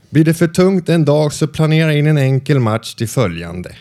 [0.10, 3.76] Blir det för tungt en dag så planera in en enkel match till följande.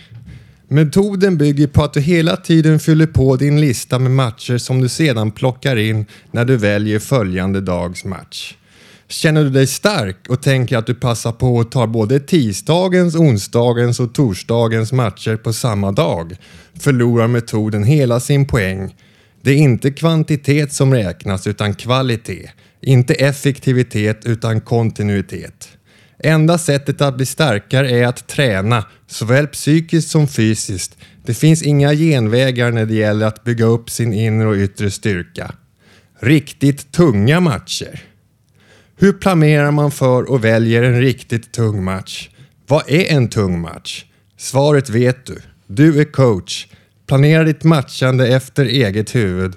[0.69, 4.89] Metoden bygger på att du hela tiden fyller på din lista med matcher som du
[4.89, 8.55] sedan plockar in när du väljer följande dags match.
[9.11, 14.01] Känner du dig stark och tänker att du passar på att ta både tisdagens, onsdagens
[14.01, 16.37] och torsdagens matcher på samma dag
[16.81, 18.95] förlorar metoden hela sin poäng.
[19.43, 22.51] Det är inte kvantitet som räknas utan kvalitet.
[22.83, 25.69] Inte effektivitet utan kontinuitet.
[26.19, 30.97] Enda sättet att bli starkare är att träna, såväl psykiskt som fysiskt.
[31.25, 35.55] Det finns inga genvägar när det gäller att bygga upp sin inre och yttre styrka.
[36.21, 38.10] Riktigt tunga matcher.
[39.03, 42.29] Hur planerar man för och väljer en riktigt tung match?
[42.67, 44.05] Vad är en tung match?
[44.37, 45.41] Svaret vet du.
[45.67, 46.67] Du är coach.
[47.07, 49.55] Planera ditt matchande efter eget huvud.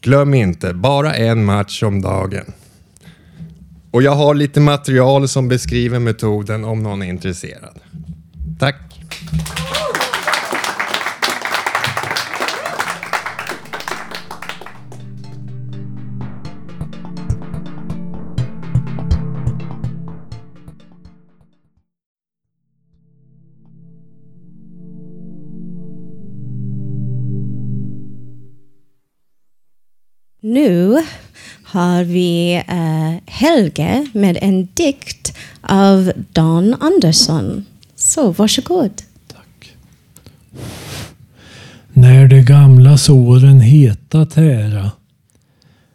[0.00, 2.52] Glöm inte, bara en match om dagen.
[3.90, 7.80] Och jag har lite material som beskriver metoden om någon är intresserad.
[8.58, 8.93] Tack!
[30.64, 31.02] Nu
[31.64, 37.64] har vi uh, Helge med en dikt av Dan Andersson.
[37.96, 39.02] Så varsågod.
[41.92, 44.90] När de gamla såren heta tära.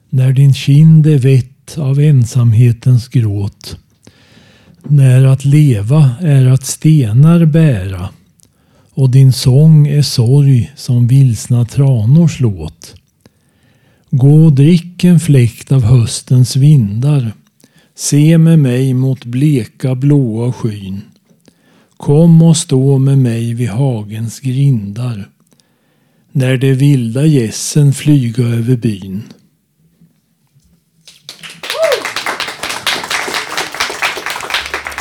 [0.09, 3.78] När din kind är vett av ensamhetens gråt.
[4.84, 8.09] När att leva är att stenar bära.
[8.93, 12.99] Och din sång är sorg som vilsna tranors låt.
[14.12, 17.34] Gå och drick en fläkt av höstens vindar.
[17.95, 21.01] Se med mig mot bleka blåa skyn.
[21.97, 25.30] Kom och stå med mig vid hagens grindar.
[26.32, 29.24] När de vilda gässen flyga över byn.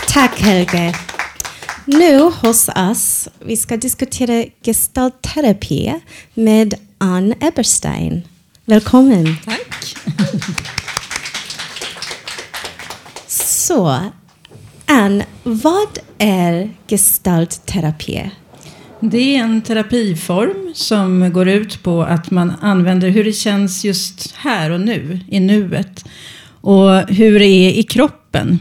[0.08, 0.94] Tack Helge.
[1.86, 5.94] Nu hos oss, vi ska diskutera gestaltterapi
[6.34, 8.22] med Ann Eberstein.
[8.68, 9.36] Välkommen.
[9.44, 9.96] Tack.
[13.26, 13.98] Så,
[14.86, 18.30] Ann, vad är gestaltterapi?
[19.00, 24.32] Det är en terapiform som går ut på att man använder hur det känns just
[24.36, 26.04] här och nu, i nuet.
[26.60, 28.58] Och hur det är i kroppen.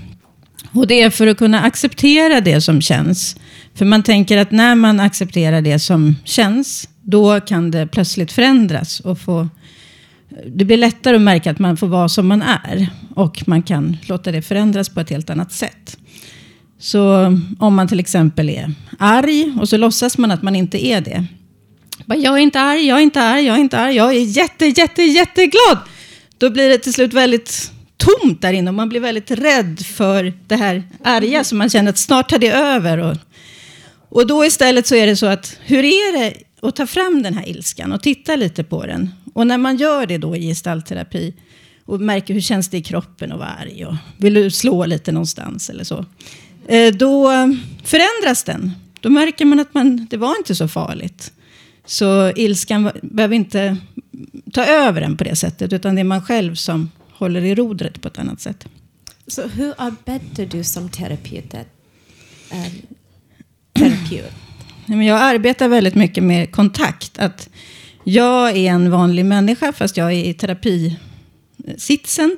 [0.71, 3.35] Och det är för att kunna acceptera det som känns.
[3.75, 8.99] För man tänker att när man accepterar det som känns, då kan det plötsligt förändras
[8.99, 9.47] och få
[10.45, 12.89] det blir lättare att märka att man får vara som man är.
[13.15, 15.97] Och man kan låta det förändras på ett helt annat sätt.
[16.79, 21.01] Så om man till exempel är arg och så låtsas man att man inte är
[21.01, 21.25] det.
[22.05, 24.65] Jag är inte arg, jag är inte arg, jag är inte arg, jag är jätte,
[24.65, 25.77] jätte, jätteglad.
[26.37, 30.33] Då blir det till slut väldigt tomt där inne och man blir väldigt rädd för
[30.47, 32.97] det här arga så man känner att snart tar det över.
[32.97, 33.17] Och,
[34.09, 37.33] och då istället så är det så att hur är det att ta fram den
[37.33, 41.33] här ilskan och titta lite på den och när man gör det då i gestaltterapi
[41.85, 45.11] och märker hur känns det i kroppen att vara arg och vill du slå lite
[45.11, 46.05] någonstans eller så.
[46.67, 47.29] Eh, då
[47.83, 48.71] förändras den.
[48.99, 51.31] Då märker man att man, det var inte så farligt.
[51.85, 53.77] Så ilskan behöver inte
[54.53, 58.01] ta över en på det sättet utan det är man själv som håller i rodret
[58.01, 58.67] på ett annat sätt.
[59.27, 61.53] Så hur arbetar du som terapeut?
[61.53, 62.81] Um,
[63.73, 64.33] terapeut?
[65.07, 67.17] Jag arbetar väldigt mycket med kontakt.
[67.17, 67.49] Att
[68.09, 72.37] jag är en vanlig människa fast jag är i terapisitsen.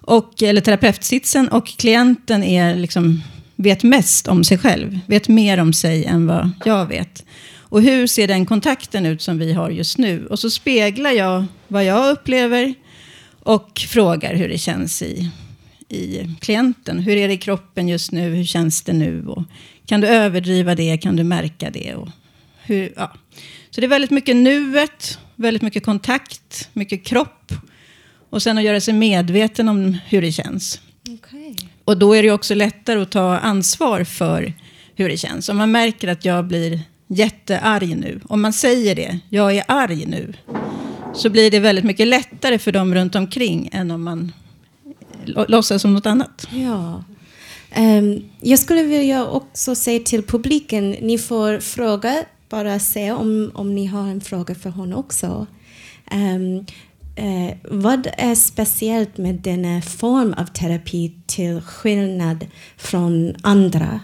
[0.00, 3.22] Och, eller terapeutsitsen och klienten är liksom,
[3.56, 4.98] vet mest om sig själv.
[5.06, 7.24] Vet mer om sig än vad jag vet.
[7.58, 10.26] Och hur ser den kontakten ut som vi har just nu?
[10.26, 12.74] Och så speglar jag vad jag upplever
[13.42, 15.30] och frågar hur det känns i,
[15.88, 16.98] i klienten.
[16.98, 18.34] Hur är det i kroppen just nu?
[18.34, 19.26] Hur känns det nu?
[19.26, 19.42] Och
[19.86, 20.98] kan du överdriva det?
[20.98, 21.94] Kan du märka det?
[21.94, 22.08] Och
[22.62, 23.12] hur, ja.
[23.78, 27.52] Så det är väldigt mycket nuet, väldigt mycket kontakt, mycket kropp.
[28.30, 30.80] Och sen att göra sig medveten om hur det känns.
[31.10, 31.54] Okay.
[31.84, 34.52] Och då är det också lättare att ta ansvar för
[34.94, 35.48] hur det känns.
[35.48, 38.20] Om man märker att jag blir jättearg nu.
[38.28, 40.34] Om man säger det, jag är arg nu.
[41.14, 44.32] Så blir det väldigt mycket lättare för dem runt omkring än om man
[45.24, 46.48] låtsas som något annat.
[46.50, 47.04] Ja.
[47.76, 53.74] Um, jag skulle vilja också säga till publiken, ni får fråga, bara se om, om
[53.74, 55.46] ni har en fråga för honom också.
[56.12, 56.66] Um,
[57.24, 62.46] uh, vad är speciellt med denna form av terapi till skillnad
[62.76, 64.00] från andra?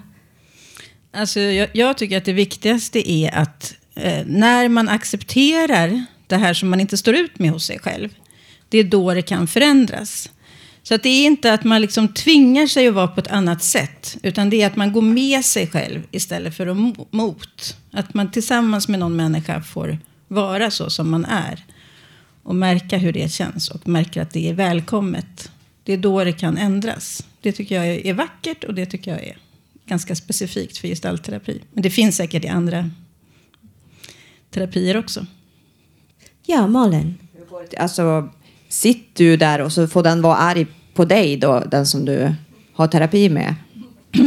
[1.12, 6.54] Alltså, jag, jag tycker att det viktigaste är att eh, när man accepterar det här
[6.54, 8.08] som man inte står ut med hos sig själv,
[8.68, 10.30] det är då det kan förändras.
[10.86, 13.62] Så att det är inte att man liksom tvingar sig att vara på ett annat
[13.62, 17.76] sätt, utan det är att man går med sig själv istället för att mot.
[17.90, 21.64] Att man tillsammans med någon människa får vara så som man är.
[22.42, 25.50] Och märka hur det känns och märka att det är välkommet.
[25.82, 27.26] Det är då det kan ändras.
[27.40, 29.38] Det tycker jag är vackert och det tycker jag är
[29.86, 31.62] ganska specifikt för gestaltterapi.
[31.72, 32.90] Men det finns säkert i andra
[34.50, 35.26] terapier också.
[36.46, 37.18] Ja, Malin.
[37.78, 38.30] Alltså,
[38.74, 42.34] sitter du där och så får den vara arg på dig då, den som du
[42.72, 43.54] har terapi med?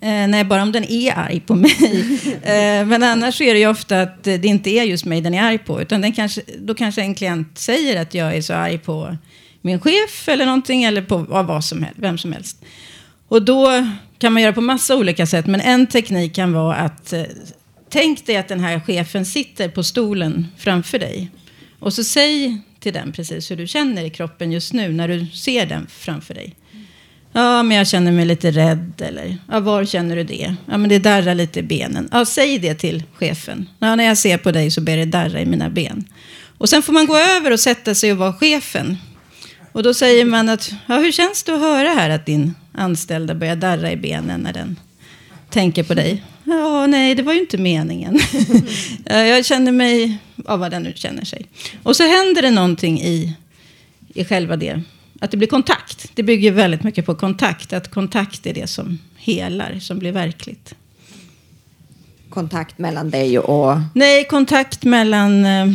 [0.00, 1.76] Eh, nej, bara om den är arg på mig.
[2.42, 5.42] eh, men annars är det ju ofta att det inte är just mig den är
[5.42, 5.82] arg på.
[5.82, 9.16] Utan den kanske, då kanske en klient säger att jag är så arg på
[9.62, 10.84] min chef eller någonting.
[10.84, 12.64] Eller på vad som helst, vem som helst.
[13.28, 13.86] Och då
[14.18, 15.46] kan man göra på massa olika sätt.
[15.46, 17.22] Men en teknik kan vara att eh,
[17.88, 21.30] tänk dig att den här chefen sitter på stolen framför dig.
[21.78, 25.26] Och så säg till den precis hur du känner i kroppen just nu när du
[25.26, 26.54] ser den framför dig.
[27.32, 29.02] Ja, men jag känner mig lite rädd.
[29.06, 30.54] Eller ja, var känner du det?
[30.66, 32.08] Ja, men det darrar lite i benen.
[32.12, 33.68] Ja, säg det till chefen.
[33.78, 36.04] Ja, när jag ser på dig så börjar det darra i mina ben.
[36.58, 38.96] Och sen får man gå över och sätta sig och vara chefen.
[39.72, 43.34] Och då säger man att, ja, hur känns det att höra här att din anställda
[43.34, 44.76] börjar darra i benen när den
[45.50, 46.22] tänker på dig?
[46.50, 48.18] Ja, nej, det var ju inte meningen.
[49.04, 51.46] jag känner mig, ja, vad den nu känner sig.
[51.82, 53.34] Och så händer det någonting i,
[54.14, 54.82] i själva det.
[55.20, 56.10] Att det blir kontakt.
[56.14, 57.72] Det bygger väldigt mycket på kontakt.
[57.72, 60.74] Att kontakt är det som helar, som blir verkligt.
[62.30, 63.78] Kontakt mellan dig och...
[63.94, 65.44] Nej, kontakt mellan...
[65.44, 65.72] Eh,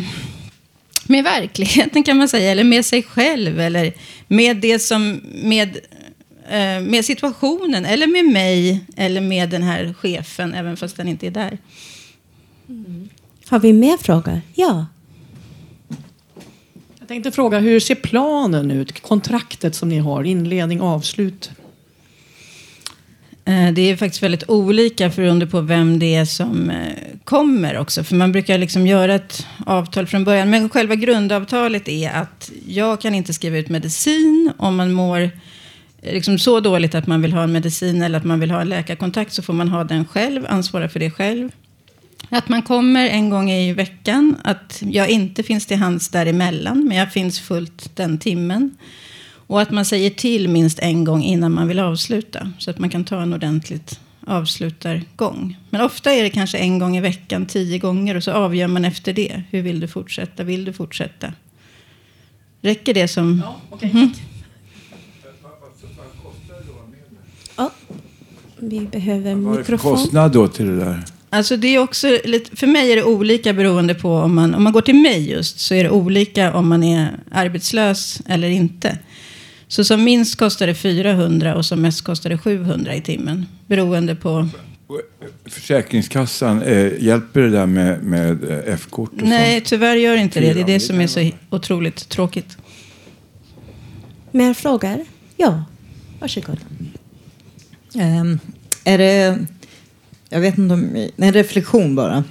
[1.08, 2.52] med verkligheten kan man säga.
[2.52, 3.60] Eller med sig själv.
[3.60, 3.94] Eller
[4.28, 5.22] med det som...
[5.44, 6.03] Med Eh,
[6.82, 11.32] med situationen, eller med mig, eller med den här chefen, även fast den inte är
[11.32, 11.58] där.
[12.70, 13.10] Mm.
[13.48, 14.42] Har vi mer frågor?
[14.56, 14.86] Ja.
[17.00, 19.02] Jag tänkte fråga, hur ser planen ut?
[19.02, 21.52] Kontraktet som ni har, inledning, avslut?
[23.46, 28.04] Eh, det är faktiskt väldigt olika beroende på vem det är som eh, kommer också.
[28.04, 30.50] För man brukar liksom göra ett avtal från början.
[30.50, 35.32] Men själva grundavtalet är att jag kan inte skriva ut medicin om man mår
[36.04, 38.70] liksom så dåligt att man vill ha en medicin eller att man vill ha en
[38.70, 41.52] läkarkontakt så får man ha den själv, ansvara för det själv.
[42.30, 46.98] Att man kommer en gång i veckan, att jag inte finns till hands däremellan, men
[46.98, 48.78] jag finns fullt den timmen.
[49.48, 52.90] Och att man säger till minst en gång innan man vill avsluta, så att man
[52.90, 55.58] kan ta en ordentligt avslutargång.
[55.70, 58.86] Men ofta är det kanske en gång i veckan, tio gånger, och så avgör man
[58.86, 59.44] efter det.
[59.52, 60.44] Hur vill du fortsätta?
[60.44, 61.34] Vill du fortsätta?
[62.62, 63.42] Räcker det som...
[63.44, 64.12] Ja, okay, mm.
[67.56, 67.72] Ja,
[68.58, 69.92] vi behöver mikrofon.
[69.92, 71.04] Vad är kostnad då till det där?
[71.30, 74.64] Alltså det är också lite, för mig är det olika beroende på om man, om
[74.64, 78.98] man går till mig just så är det olika om man är arbetslös eller inte.
[79.68, 83.46] Så som minst kostar det 400 och som mest kostar det 700 i timmen.
[83.68, 84.50] Beroende på...
[85.46, 89.12] Försäkringskassan, eh, hjälper det där med, med eh, F-kort?
[89.14, 89.66] Nej, sånt?
[89.66, 90.54] tyvärr gör inte det.
[90.54, 92.58] Det är det som är så otroligt tråkigt.
[94.32, 95.06] Mer frågor?
[95.38, 95.64] Ja,
[96.20, 96.60] varsågod.
[97.96, 98.40] Um,
[98.84, 99.46] är det,
[100.30, 102.24] jag vet inte om, en reflektion bara.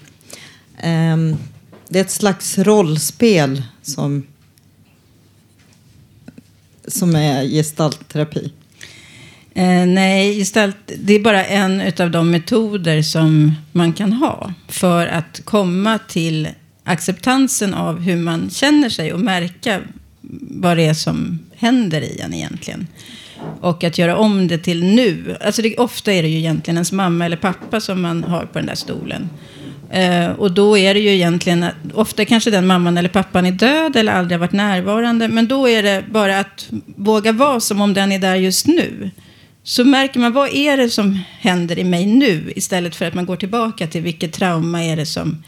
[0.84, 1.36] Um,
[1.88, 4.26] det är ett slags rollspel som,
[6.86, 8.52] som är gestaltterapi.
[9.54, 15.06] Eh, nej, gestalt, det är bara en av de metoder som man kan ha för
[15.06, 16.48] att komma till
[16.84, 19.80] acceptansen av hur man känner sig och märka
[20.40, 22.86] vad det är som händer i en egentligen.
[23.60, 25.36] Och att göra om det till nu.
[25.40, 28.58] Alltså det, ofta är det ju egentligen ens mamma eller pappa som man har på
[28.58, 29.28] den där stolen.
[29.92, 33.96] Eh, och då är det ju egentligen, ofta kanske den mamman eller pappan är död
[33.96, 35.28] eller aldrig har varit närvarande.
[35.28, 36.66] Men då är det bara att
[36.96, 39.10] våga vara som om den är där just nu.
[39.62, 42.52] Så märker man, vad är det som händer i mig nu?
[42.56, 45.44] Istället för att man går tillbaka till vilket trauma är det som,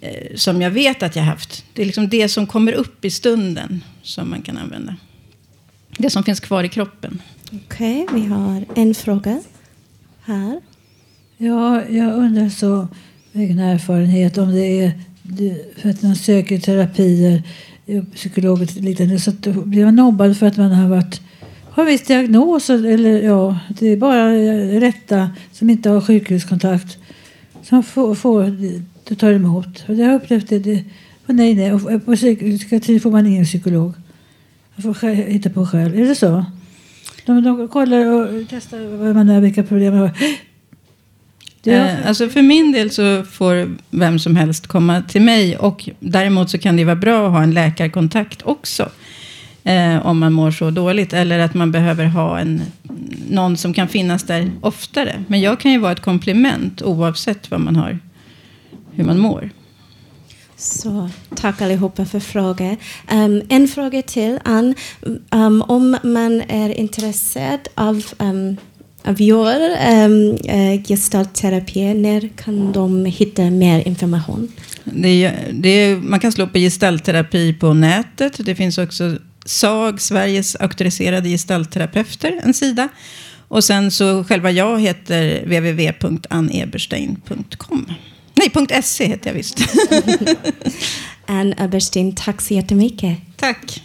[0.00, 1.64] eh, som jag vet att jag haft.
[1.72, 4.96] Det är liksom det som kommer upp i stunden som man kan använda.
[5.98, 7.22] Det som finns kvar i kroppen.
[7.52, 9.40] Okej, vi har en fråga
[10.22, 10.60] här.
[11.36, 12.88] Ja, jag undrar så,
[13.32, 14.92] egen erfarenhet, om det är
[15.80, 17.42] för att man söker terapier,
[17.86, 19.32] eh, psykologer och liknande, så
[19.64, 21.20] blir man nobbad för att man har varit
[21.76, 26.98] har en viss diagnos, eller ja, det är bara eh, rätta som inte har sjukhuskontakt
[27.62, 28.42] som får, får
[29.08, 29.84] du tar emot.
[29.88, 30.58] Och det har jag upplevt det.
[30.58, 30.84] det
[31.26, 31.72] och nej, nej.
[31.72, 33.94] Och på psykiatri får man ingen psykolog.
[34.76, 35.98] Jag får hitta på själv.
[35.98, 36.44] Är det så?
[37.26, 40.12] De, de kollar och testar vad man är, vilka problem man har.
[41.72, 45.56] Eh, alltså för min del så får vem som helst komma till mig.
[45.56, 48.90] Och däremot så kan det vara bra att ha en läkarkontakt också.
[49.64, 51.12] Eh, om man mår så dåligt.
[51.12, 52.62] Eller att man behöver ha en,
[53.30, 55.24] någon som kan finnas där oftare.
[55.26, 57.98] Men jag kan ju vara ett komplement oavsett vad man har,
[58.92, 59.50] hur man mår.
[60.66, 62.76] Så, tack allihopa för frågor.
[63.12, 64.74] Um, en fråga till, Ann.
[65.30, 68.56] Um, om man är intresserad av, um,
[69.04, 69.56] av your
[69.92, 74.52] um, uh, eh, gestaltterapi, när kan de hitta mer information?
[74.84, 78.32] Det är, det är, man kan slå på gestaltterapi på nätet.
[78.38, 82.88] Det finns också SAG, Sveriges auktoriserade gestaltterapeuter, en sida.
[83.48, 87.86] Och sen så själva jag heter www.anneberstein.com.
[88.54, 89.58] Nej, .se heter jag visst.
[91.26, 93.18] Ann Eberstein, tack så jättemycket.
[93.36, 93.82] Tack.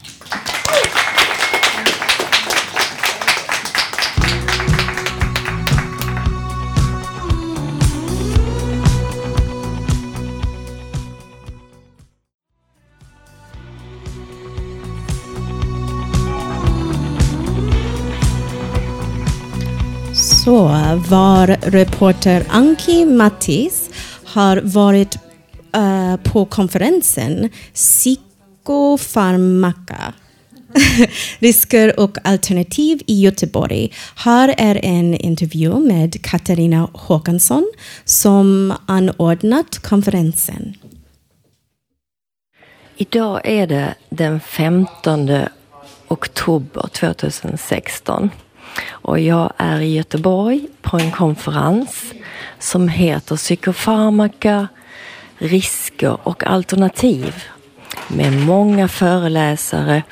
[20.14, 20.68] Så
[21.10, 23.81] var reporter Anki Mattis
[24.32, 25.18] har varit
[25.78, 30.14] uh, på konferensen Psykofarmaka
[31.40, 33.94] Risker och alternativ i Göteborg.
[34.16, 37.72] Här är en intervju med Katarina Håkansson
[38.06, 40.74] som anordnat konferensen.
[42.98, 45.30] Idag är det den 15
[46.08, 48.30] oktober 2016
[48.90, 52.14] och jag är i Göteborg på en konferens
[52.60, 54.68] som heter Psykofarmaka,
[55.38, 57.44] risker och alternativ
[58.08, 60.04] med många föreläsare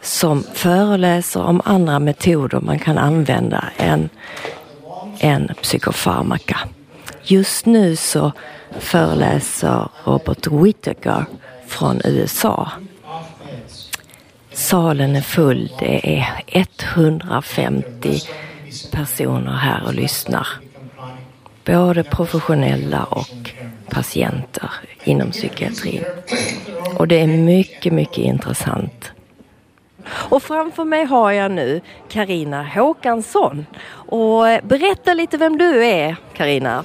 [0.00, 4.08] som föreläser om andra metoder man kan använda än,
[5.18, 6.58] än psykofarmaka.
[7.22, 8.32] Just nu så
[8.78, 11.24] föreläser Robert Whittaker
[11.66, 12.70] från USA.
[14.60, 15.72] Salen är full.
[15.78, 18.20] Det är 150
[18.92, 20.46] personer här och lyssnar.
[21.64, 23.50] Både professionella och
[23.90, 24.70] patienter
[25.04, 26.04] inom psykiatrin.
[26.96, 29.12] Och det är mycket, mycket intressant.
[30.06, 33.66] Och framför mig har jag nu Karina Håkansson.
[33.92, 36.84] Och berätta lite vem du är, Karina.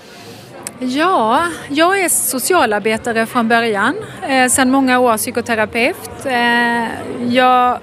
[0.87, 3.95] Ja, jag är socialarbetare från början.
[4.29, 6.25] Eh, sedan många år psykoterapeut.
[6.25, 6.87] Eh,
[7.33, 7.79] jag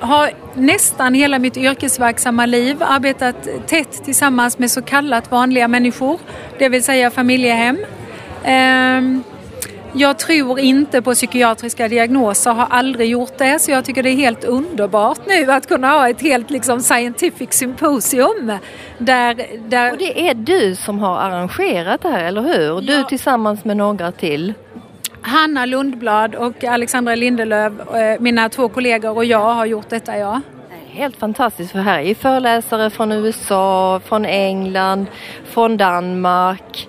[0.00, 6.18] har nästan hela mitt yrkesverksamma liv arbetat tätt tillsammans med så kallat vanliga människor,
[6.58, 7.78] det vill säga familjehem.
[8.44, 9.33] Eh,
[9.96, 14.16] jag tror inte på psykiatriska diagnoser, har aldrig gjort det, så jag tycker det är
[14.16, 18.52] helt underbart nu att kunna ha ett helt liksom, scientific symposium.
[18.98, 19.92] Där, där...
[19.92, 22.80] Och det är du som har arrangerat det här, eller hur?
[22.80, 24.54] Du tillsammans med några till.
[25.20, 30.40] Hanna Lundblad och Alexandra Lindelöf, eh, mina två kollegor och jag har gjort detta, ja.
[30.86, 35.06] Helt fantastiskt för här är föreläsare från USA, från England,
[35.44, 36.88] från Danmark.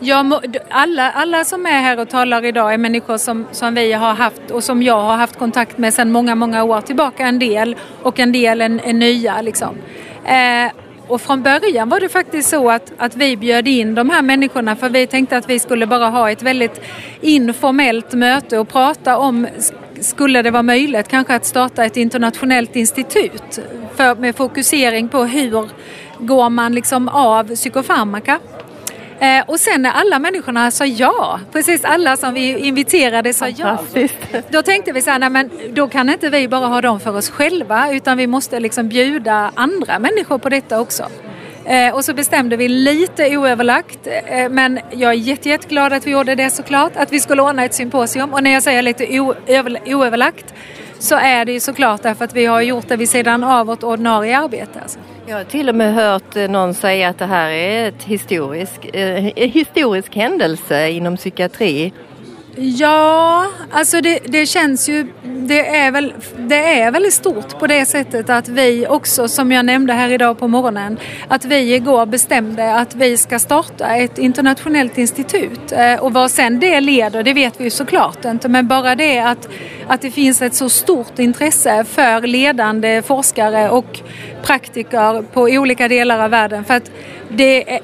[0.00, 0.40] Ja,
[0.70, 4.50] alla, alla som är här och talar idag är människor som, som vi har haft
[4.50, 7.26] och som jag har haft kontakt med sedan många, många år tillbaka.
[7.26, 9.42] En del och en del är, är nya.
[9.42, 9.76] Liksom.
[10.24, 10.72] Eh,
[11.08, 14.76] och från början var det faktiskt så att, att vi bjöd in de här människorna
[14.76, 16.80] för vi tänkte att vi skulle bara ha ett väldigt
[17.20, 19.46] informellt möte och prata om
[20.00, 23.58] skulle det vara möjligt kanske att starta ett internationellt institut
[23.96, 25.68] för, med fokusering på hur
[26.18, 28.38] går man liksom av psykofarmaka.
[29.22, 33.78] Eh, och sen när alla människorna sa ja, precis alla som vi inviterade sa ja.
[34.48, 37.16] Då tänkte vi så här, nej men då kan inte vi bara ha dem för
[37.16, 41.06] oss själva utan vi måste liksom bjuda andra människor på detta också.
[41.64, 46.10] Eh, och så bestämde vi lite oöverlagt, eh, men jag är jätte, jätteglad att vi
[46.10, 48.34] gjorde det såklart, att vi skulle ordna ett symposium.
[48.34, 50.54] Och när jag säger lite oöver, oöverlagt
[50.98, 53.82] så är det ju såklart därför att vi har gjort det vid sidan av vårt
[53.82, 54.80] ordinarie arbete.
[54.82, 54.98] Alltså.
[55.32, 58.94] Jag har till och med hört eh, någon säga att det här är ett historisk,
[58.94, 61.92] eh, historisk händelse inom psykiatri.
[62.56, 67.86] Ja, alltså det, det, känns ju, det är, väl, det är väldigt stort på det
[67.86, 70.98] sättet att vi också, som jag nämnde här idag på morgonen,
[71.28, 75.72] att vi igår bestämde att vi ska starta ett internationellt institut.
[75.72, 79.18] Eh, och vad sen det leder, det vet vi ju såklart inte, men bara det
[79.18, 79.48] att,
[79.86, 84.00] att det finns ett så stort intresse för ledande forskare och
[84.42, 86.64] praktiker på olika delar av världen.
[86.64, 86.90] För att
[87.28, 87.80] det,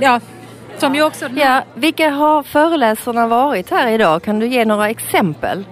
[0.00, 0.20] ja,
[0.80, 1.28] som ju också...
[1.34, 4.22] Ja, vilka har föreläsarna varit här idag?
[4.22, 5.64] Kan du ge några exempel?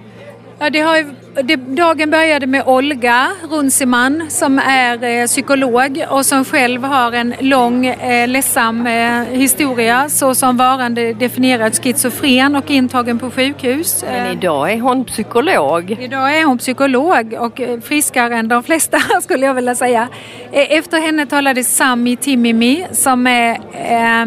[0.59, 1.05] Ja, det har,
[1.43, 7.33] det, dagen började med Olga Runciman som är eh, psykolog och som själv har en
[7.39, 14.03] lång eh, ledsam eh, historia såsom varande definierad schizofren och intagen på sjukhus.
[14.07, 15.97] Men idag är hon psykolog.
[15.99, 20.07] Idag är hon psykolog och eh, friskare än de flesta skulle jag vilja säga.
[20.51, 24.25] Eh, efter henne talade Sami Timimi som är eh,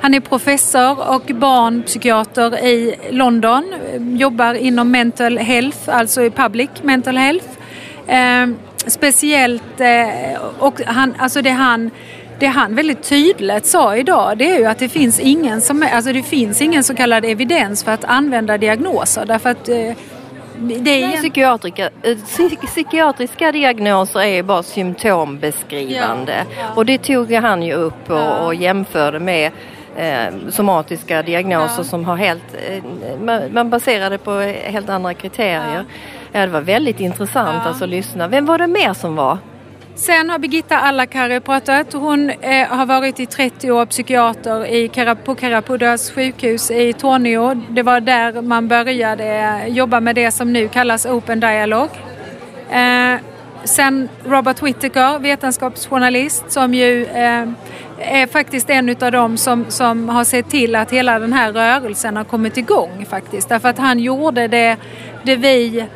[0.00, 3.74] han är professor och barnpsykiater i London.
[3.98, 7.48] Jobbar inom mental health, alltså public mental health.
[8.06, 8.46] Eh,
[8.86, 11.90] speciellt, eh, och han, alltså det han
[12.38, 16.12] det han väldigt tydligt sa idag det är ju att det finns ingen, som, alltså
[16.12, 19.92] det finns ingen så kallad evidens för att använda diagnoser därför att eh,
[20.58, 22.16] det är psykiatriska, eh,
[22.66, 26.32] psykiatriska diagnoser är bara symptombeskrivande.
[26.32, 26.74] Ja, ja.
[26.74, 28.38] Och det tog han ju upp och, ja.
[28.38, 29.52] och jämförde med
[29.96, 35.84] eh, somatiska diagnoser som har helt, eh, man baserade på helt andra kriterier.
[36.36, 36.46] Ja.
[36.46, 37.68] det var väldigt intressant ja.
[37.68, 38.28] alltså att lyssna.
[38.28, 39.38] Vem var det mer som var?
[39.94, 41.92] Sen har Birgitta Allakari pratat.
[41.92, 44.90] Hon eh, har varit i 30 år psykiater i,
[45.24, 47.54] på Karapudas sjukhus i Tornio.
[47.70, 51.90] Det var där man började jobba med det som nu kallas Open Dialogue.
[52.70, 53.20] Eh,
[53.64, 57.48] sen Robert Whittaker, vetenskapsjournalist som ju eh,
[57.98, 62.16] är faktiskt en av dem som, som har sett till att hela den här rörelsen
[62.16, 63.48] har kommit igång faktiskt.
[63.48, 64.76] Därför att han gjorde det,
[65.22, 65.86] det vi,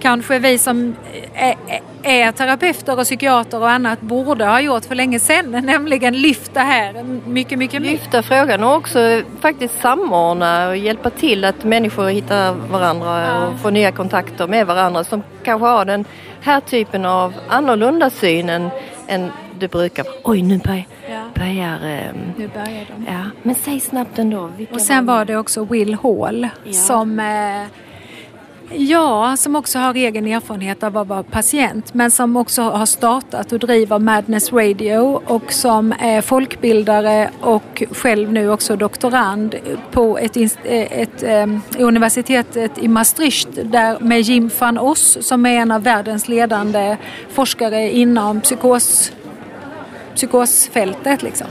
[0.00, 0.96] kanske vi som
[1.34, 1.56] är,
[2.02, 7.02] är terapeuter och psykiater och annat borde ha gjort för länge sedan, nämligen lyfta här
[7.26, 7.90] mycket, mycket mer.
[7.90, 13.46] Lyfta frågan och också faktiskt samordna och hjälpa till att människor hittar varandra ja.
[13.46, 16.04] och får nya kontakter med varandra som kanske har den
[16.40, 18.70] här typen av annorlunda syn än,
[19.06, 21.22] än det brukar Oj, nu börjar, ja.
[21.34, 23.06] börjar, um, nu börjar de.
[23.12, 24.50] Ja, men säg snabbt ändå.
[24.72, 26.72] och sen var det också Will Hall ja.
[26.72, 27.87] som eh,
[28.70, 33.52] Ja, som också har egen erfarenhet av att vara patient men som också har startat
[33.52, 39.54] och driver Madness Radio och som är folkbildare och själv nu också doktorand
[39.92, 41.22] på ett, ett, ett
[41.78, 46.96] universitetet i Maastricht där med Jim van Oss som är en av världens ledande
[47.30, 49.12] forskare inom psykos
[50.14, 51.46] psykosfältet liksom.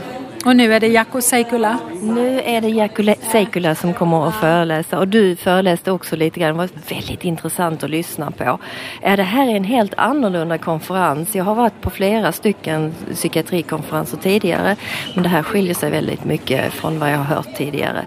[0.48, 1.78] Och nu är det Jaakko Seikula.
[2.02, 6.52] Nu är det Jaakko Seikula som kommer att föreläsa och du föreläste också lite grann.
[6.52, 8.58] Det var väldigt intressant att lyssna på.
[9.02, 11.34] Det här är en helt annorlunda konferens.
[11.34, 14.76] Jag har varit på flera stycken psykiatrikonferenser tidigare
[15.14, 18.04] men det här skiljer sig väldigt mycket från vad jag har hört tidigare.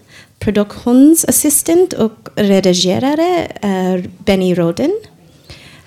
[0.41, 4.91] Produktionsassistent och redigerare är Benny Roden.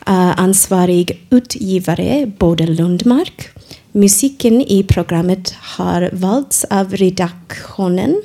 [0.06, 3.48] Eh, ansvarig utgivare Bodil Lundmark.
[3.92, 8.22] Musiken i programmet har valts av redaktionen.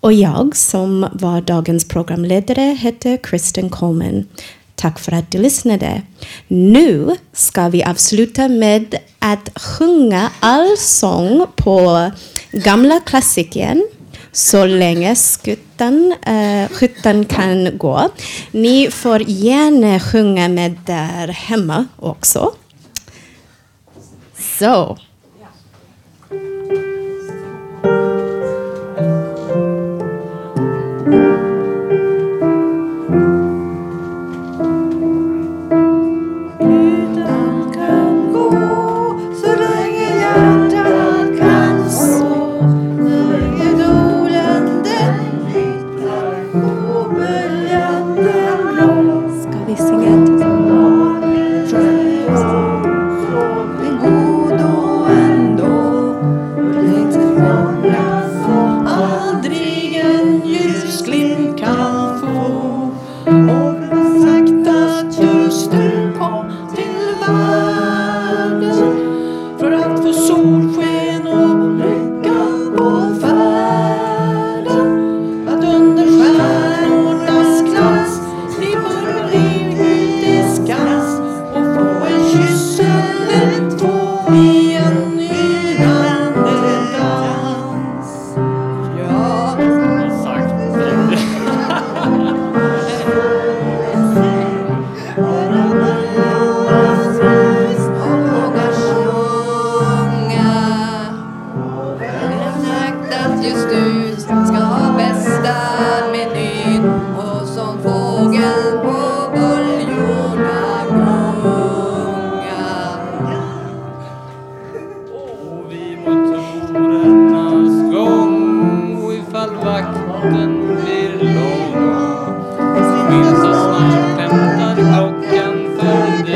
[0.00, 4.24] Och jag som var dagens programledare heter Kristen Coleman.
[4.74, 6.02] Tack för att du lyssnade.
[6.48, 12.10] Nu ska vi avsluta med att sjunga allsång på
[12.52, 13.82] gamla klassikern
[14.38, 18.08] så länge skutten, eh, skytten kan gå.
[18.50, 22.52] Ni får gärna sjunga med där hemma också.
[24.58, 24.98] Så.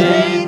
[0.02, 0.41] name.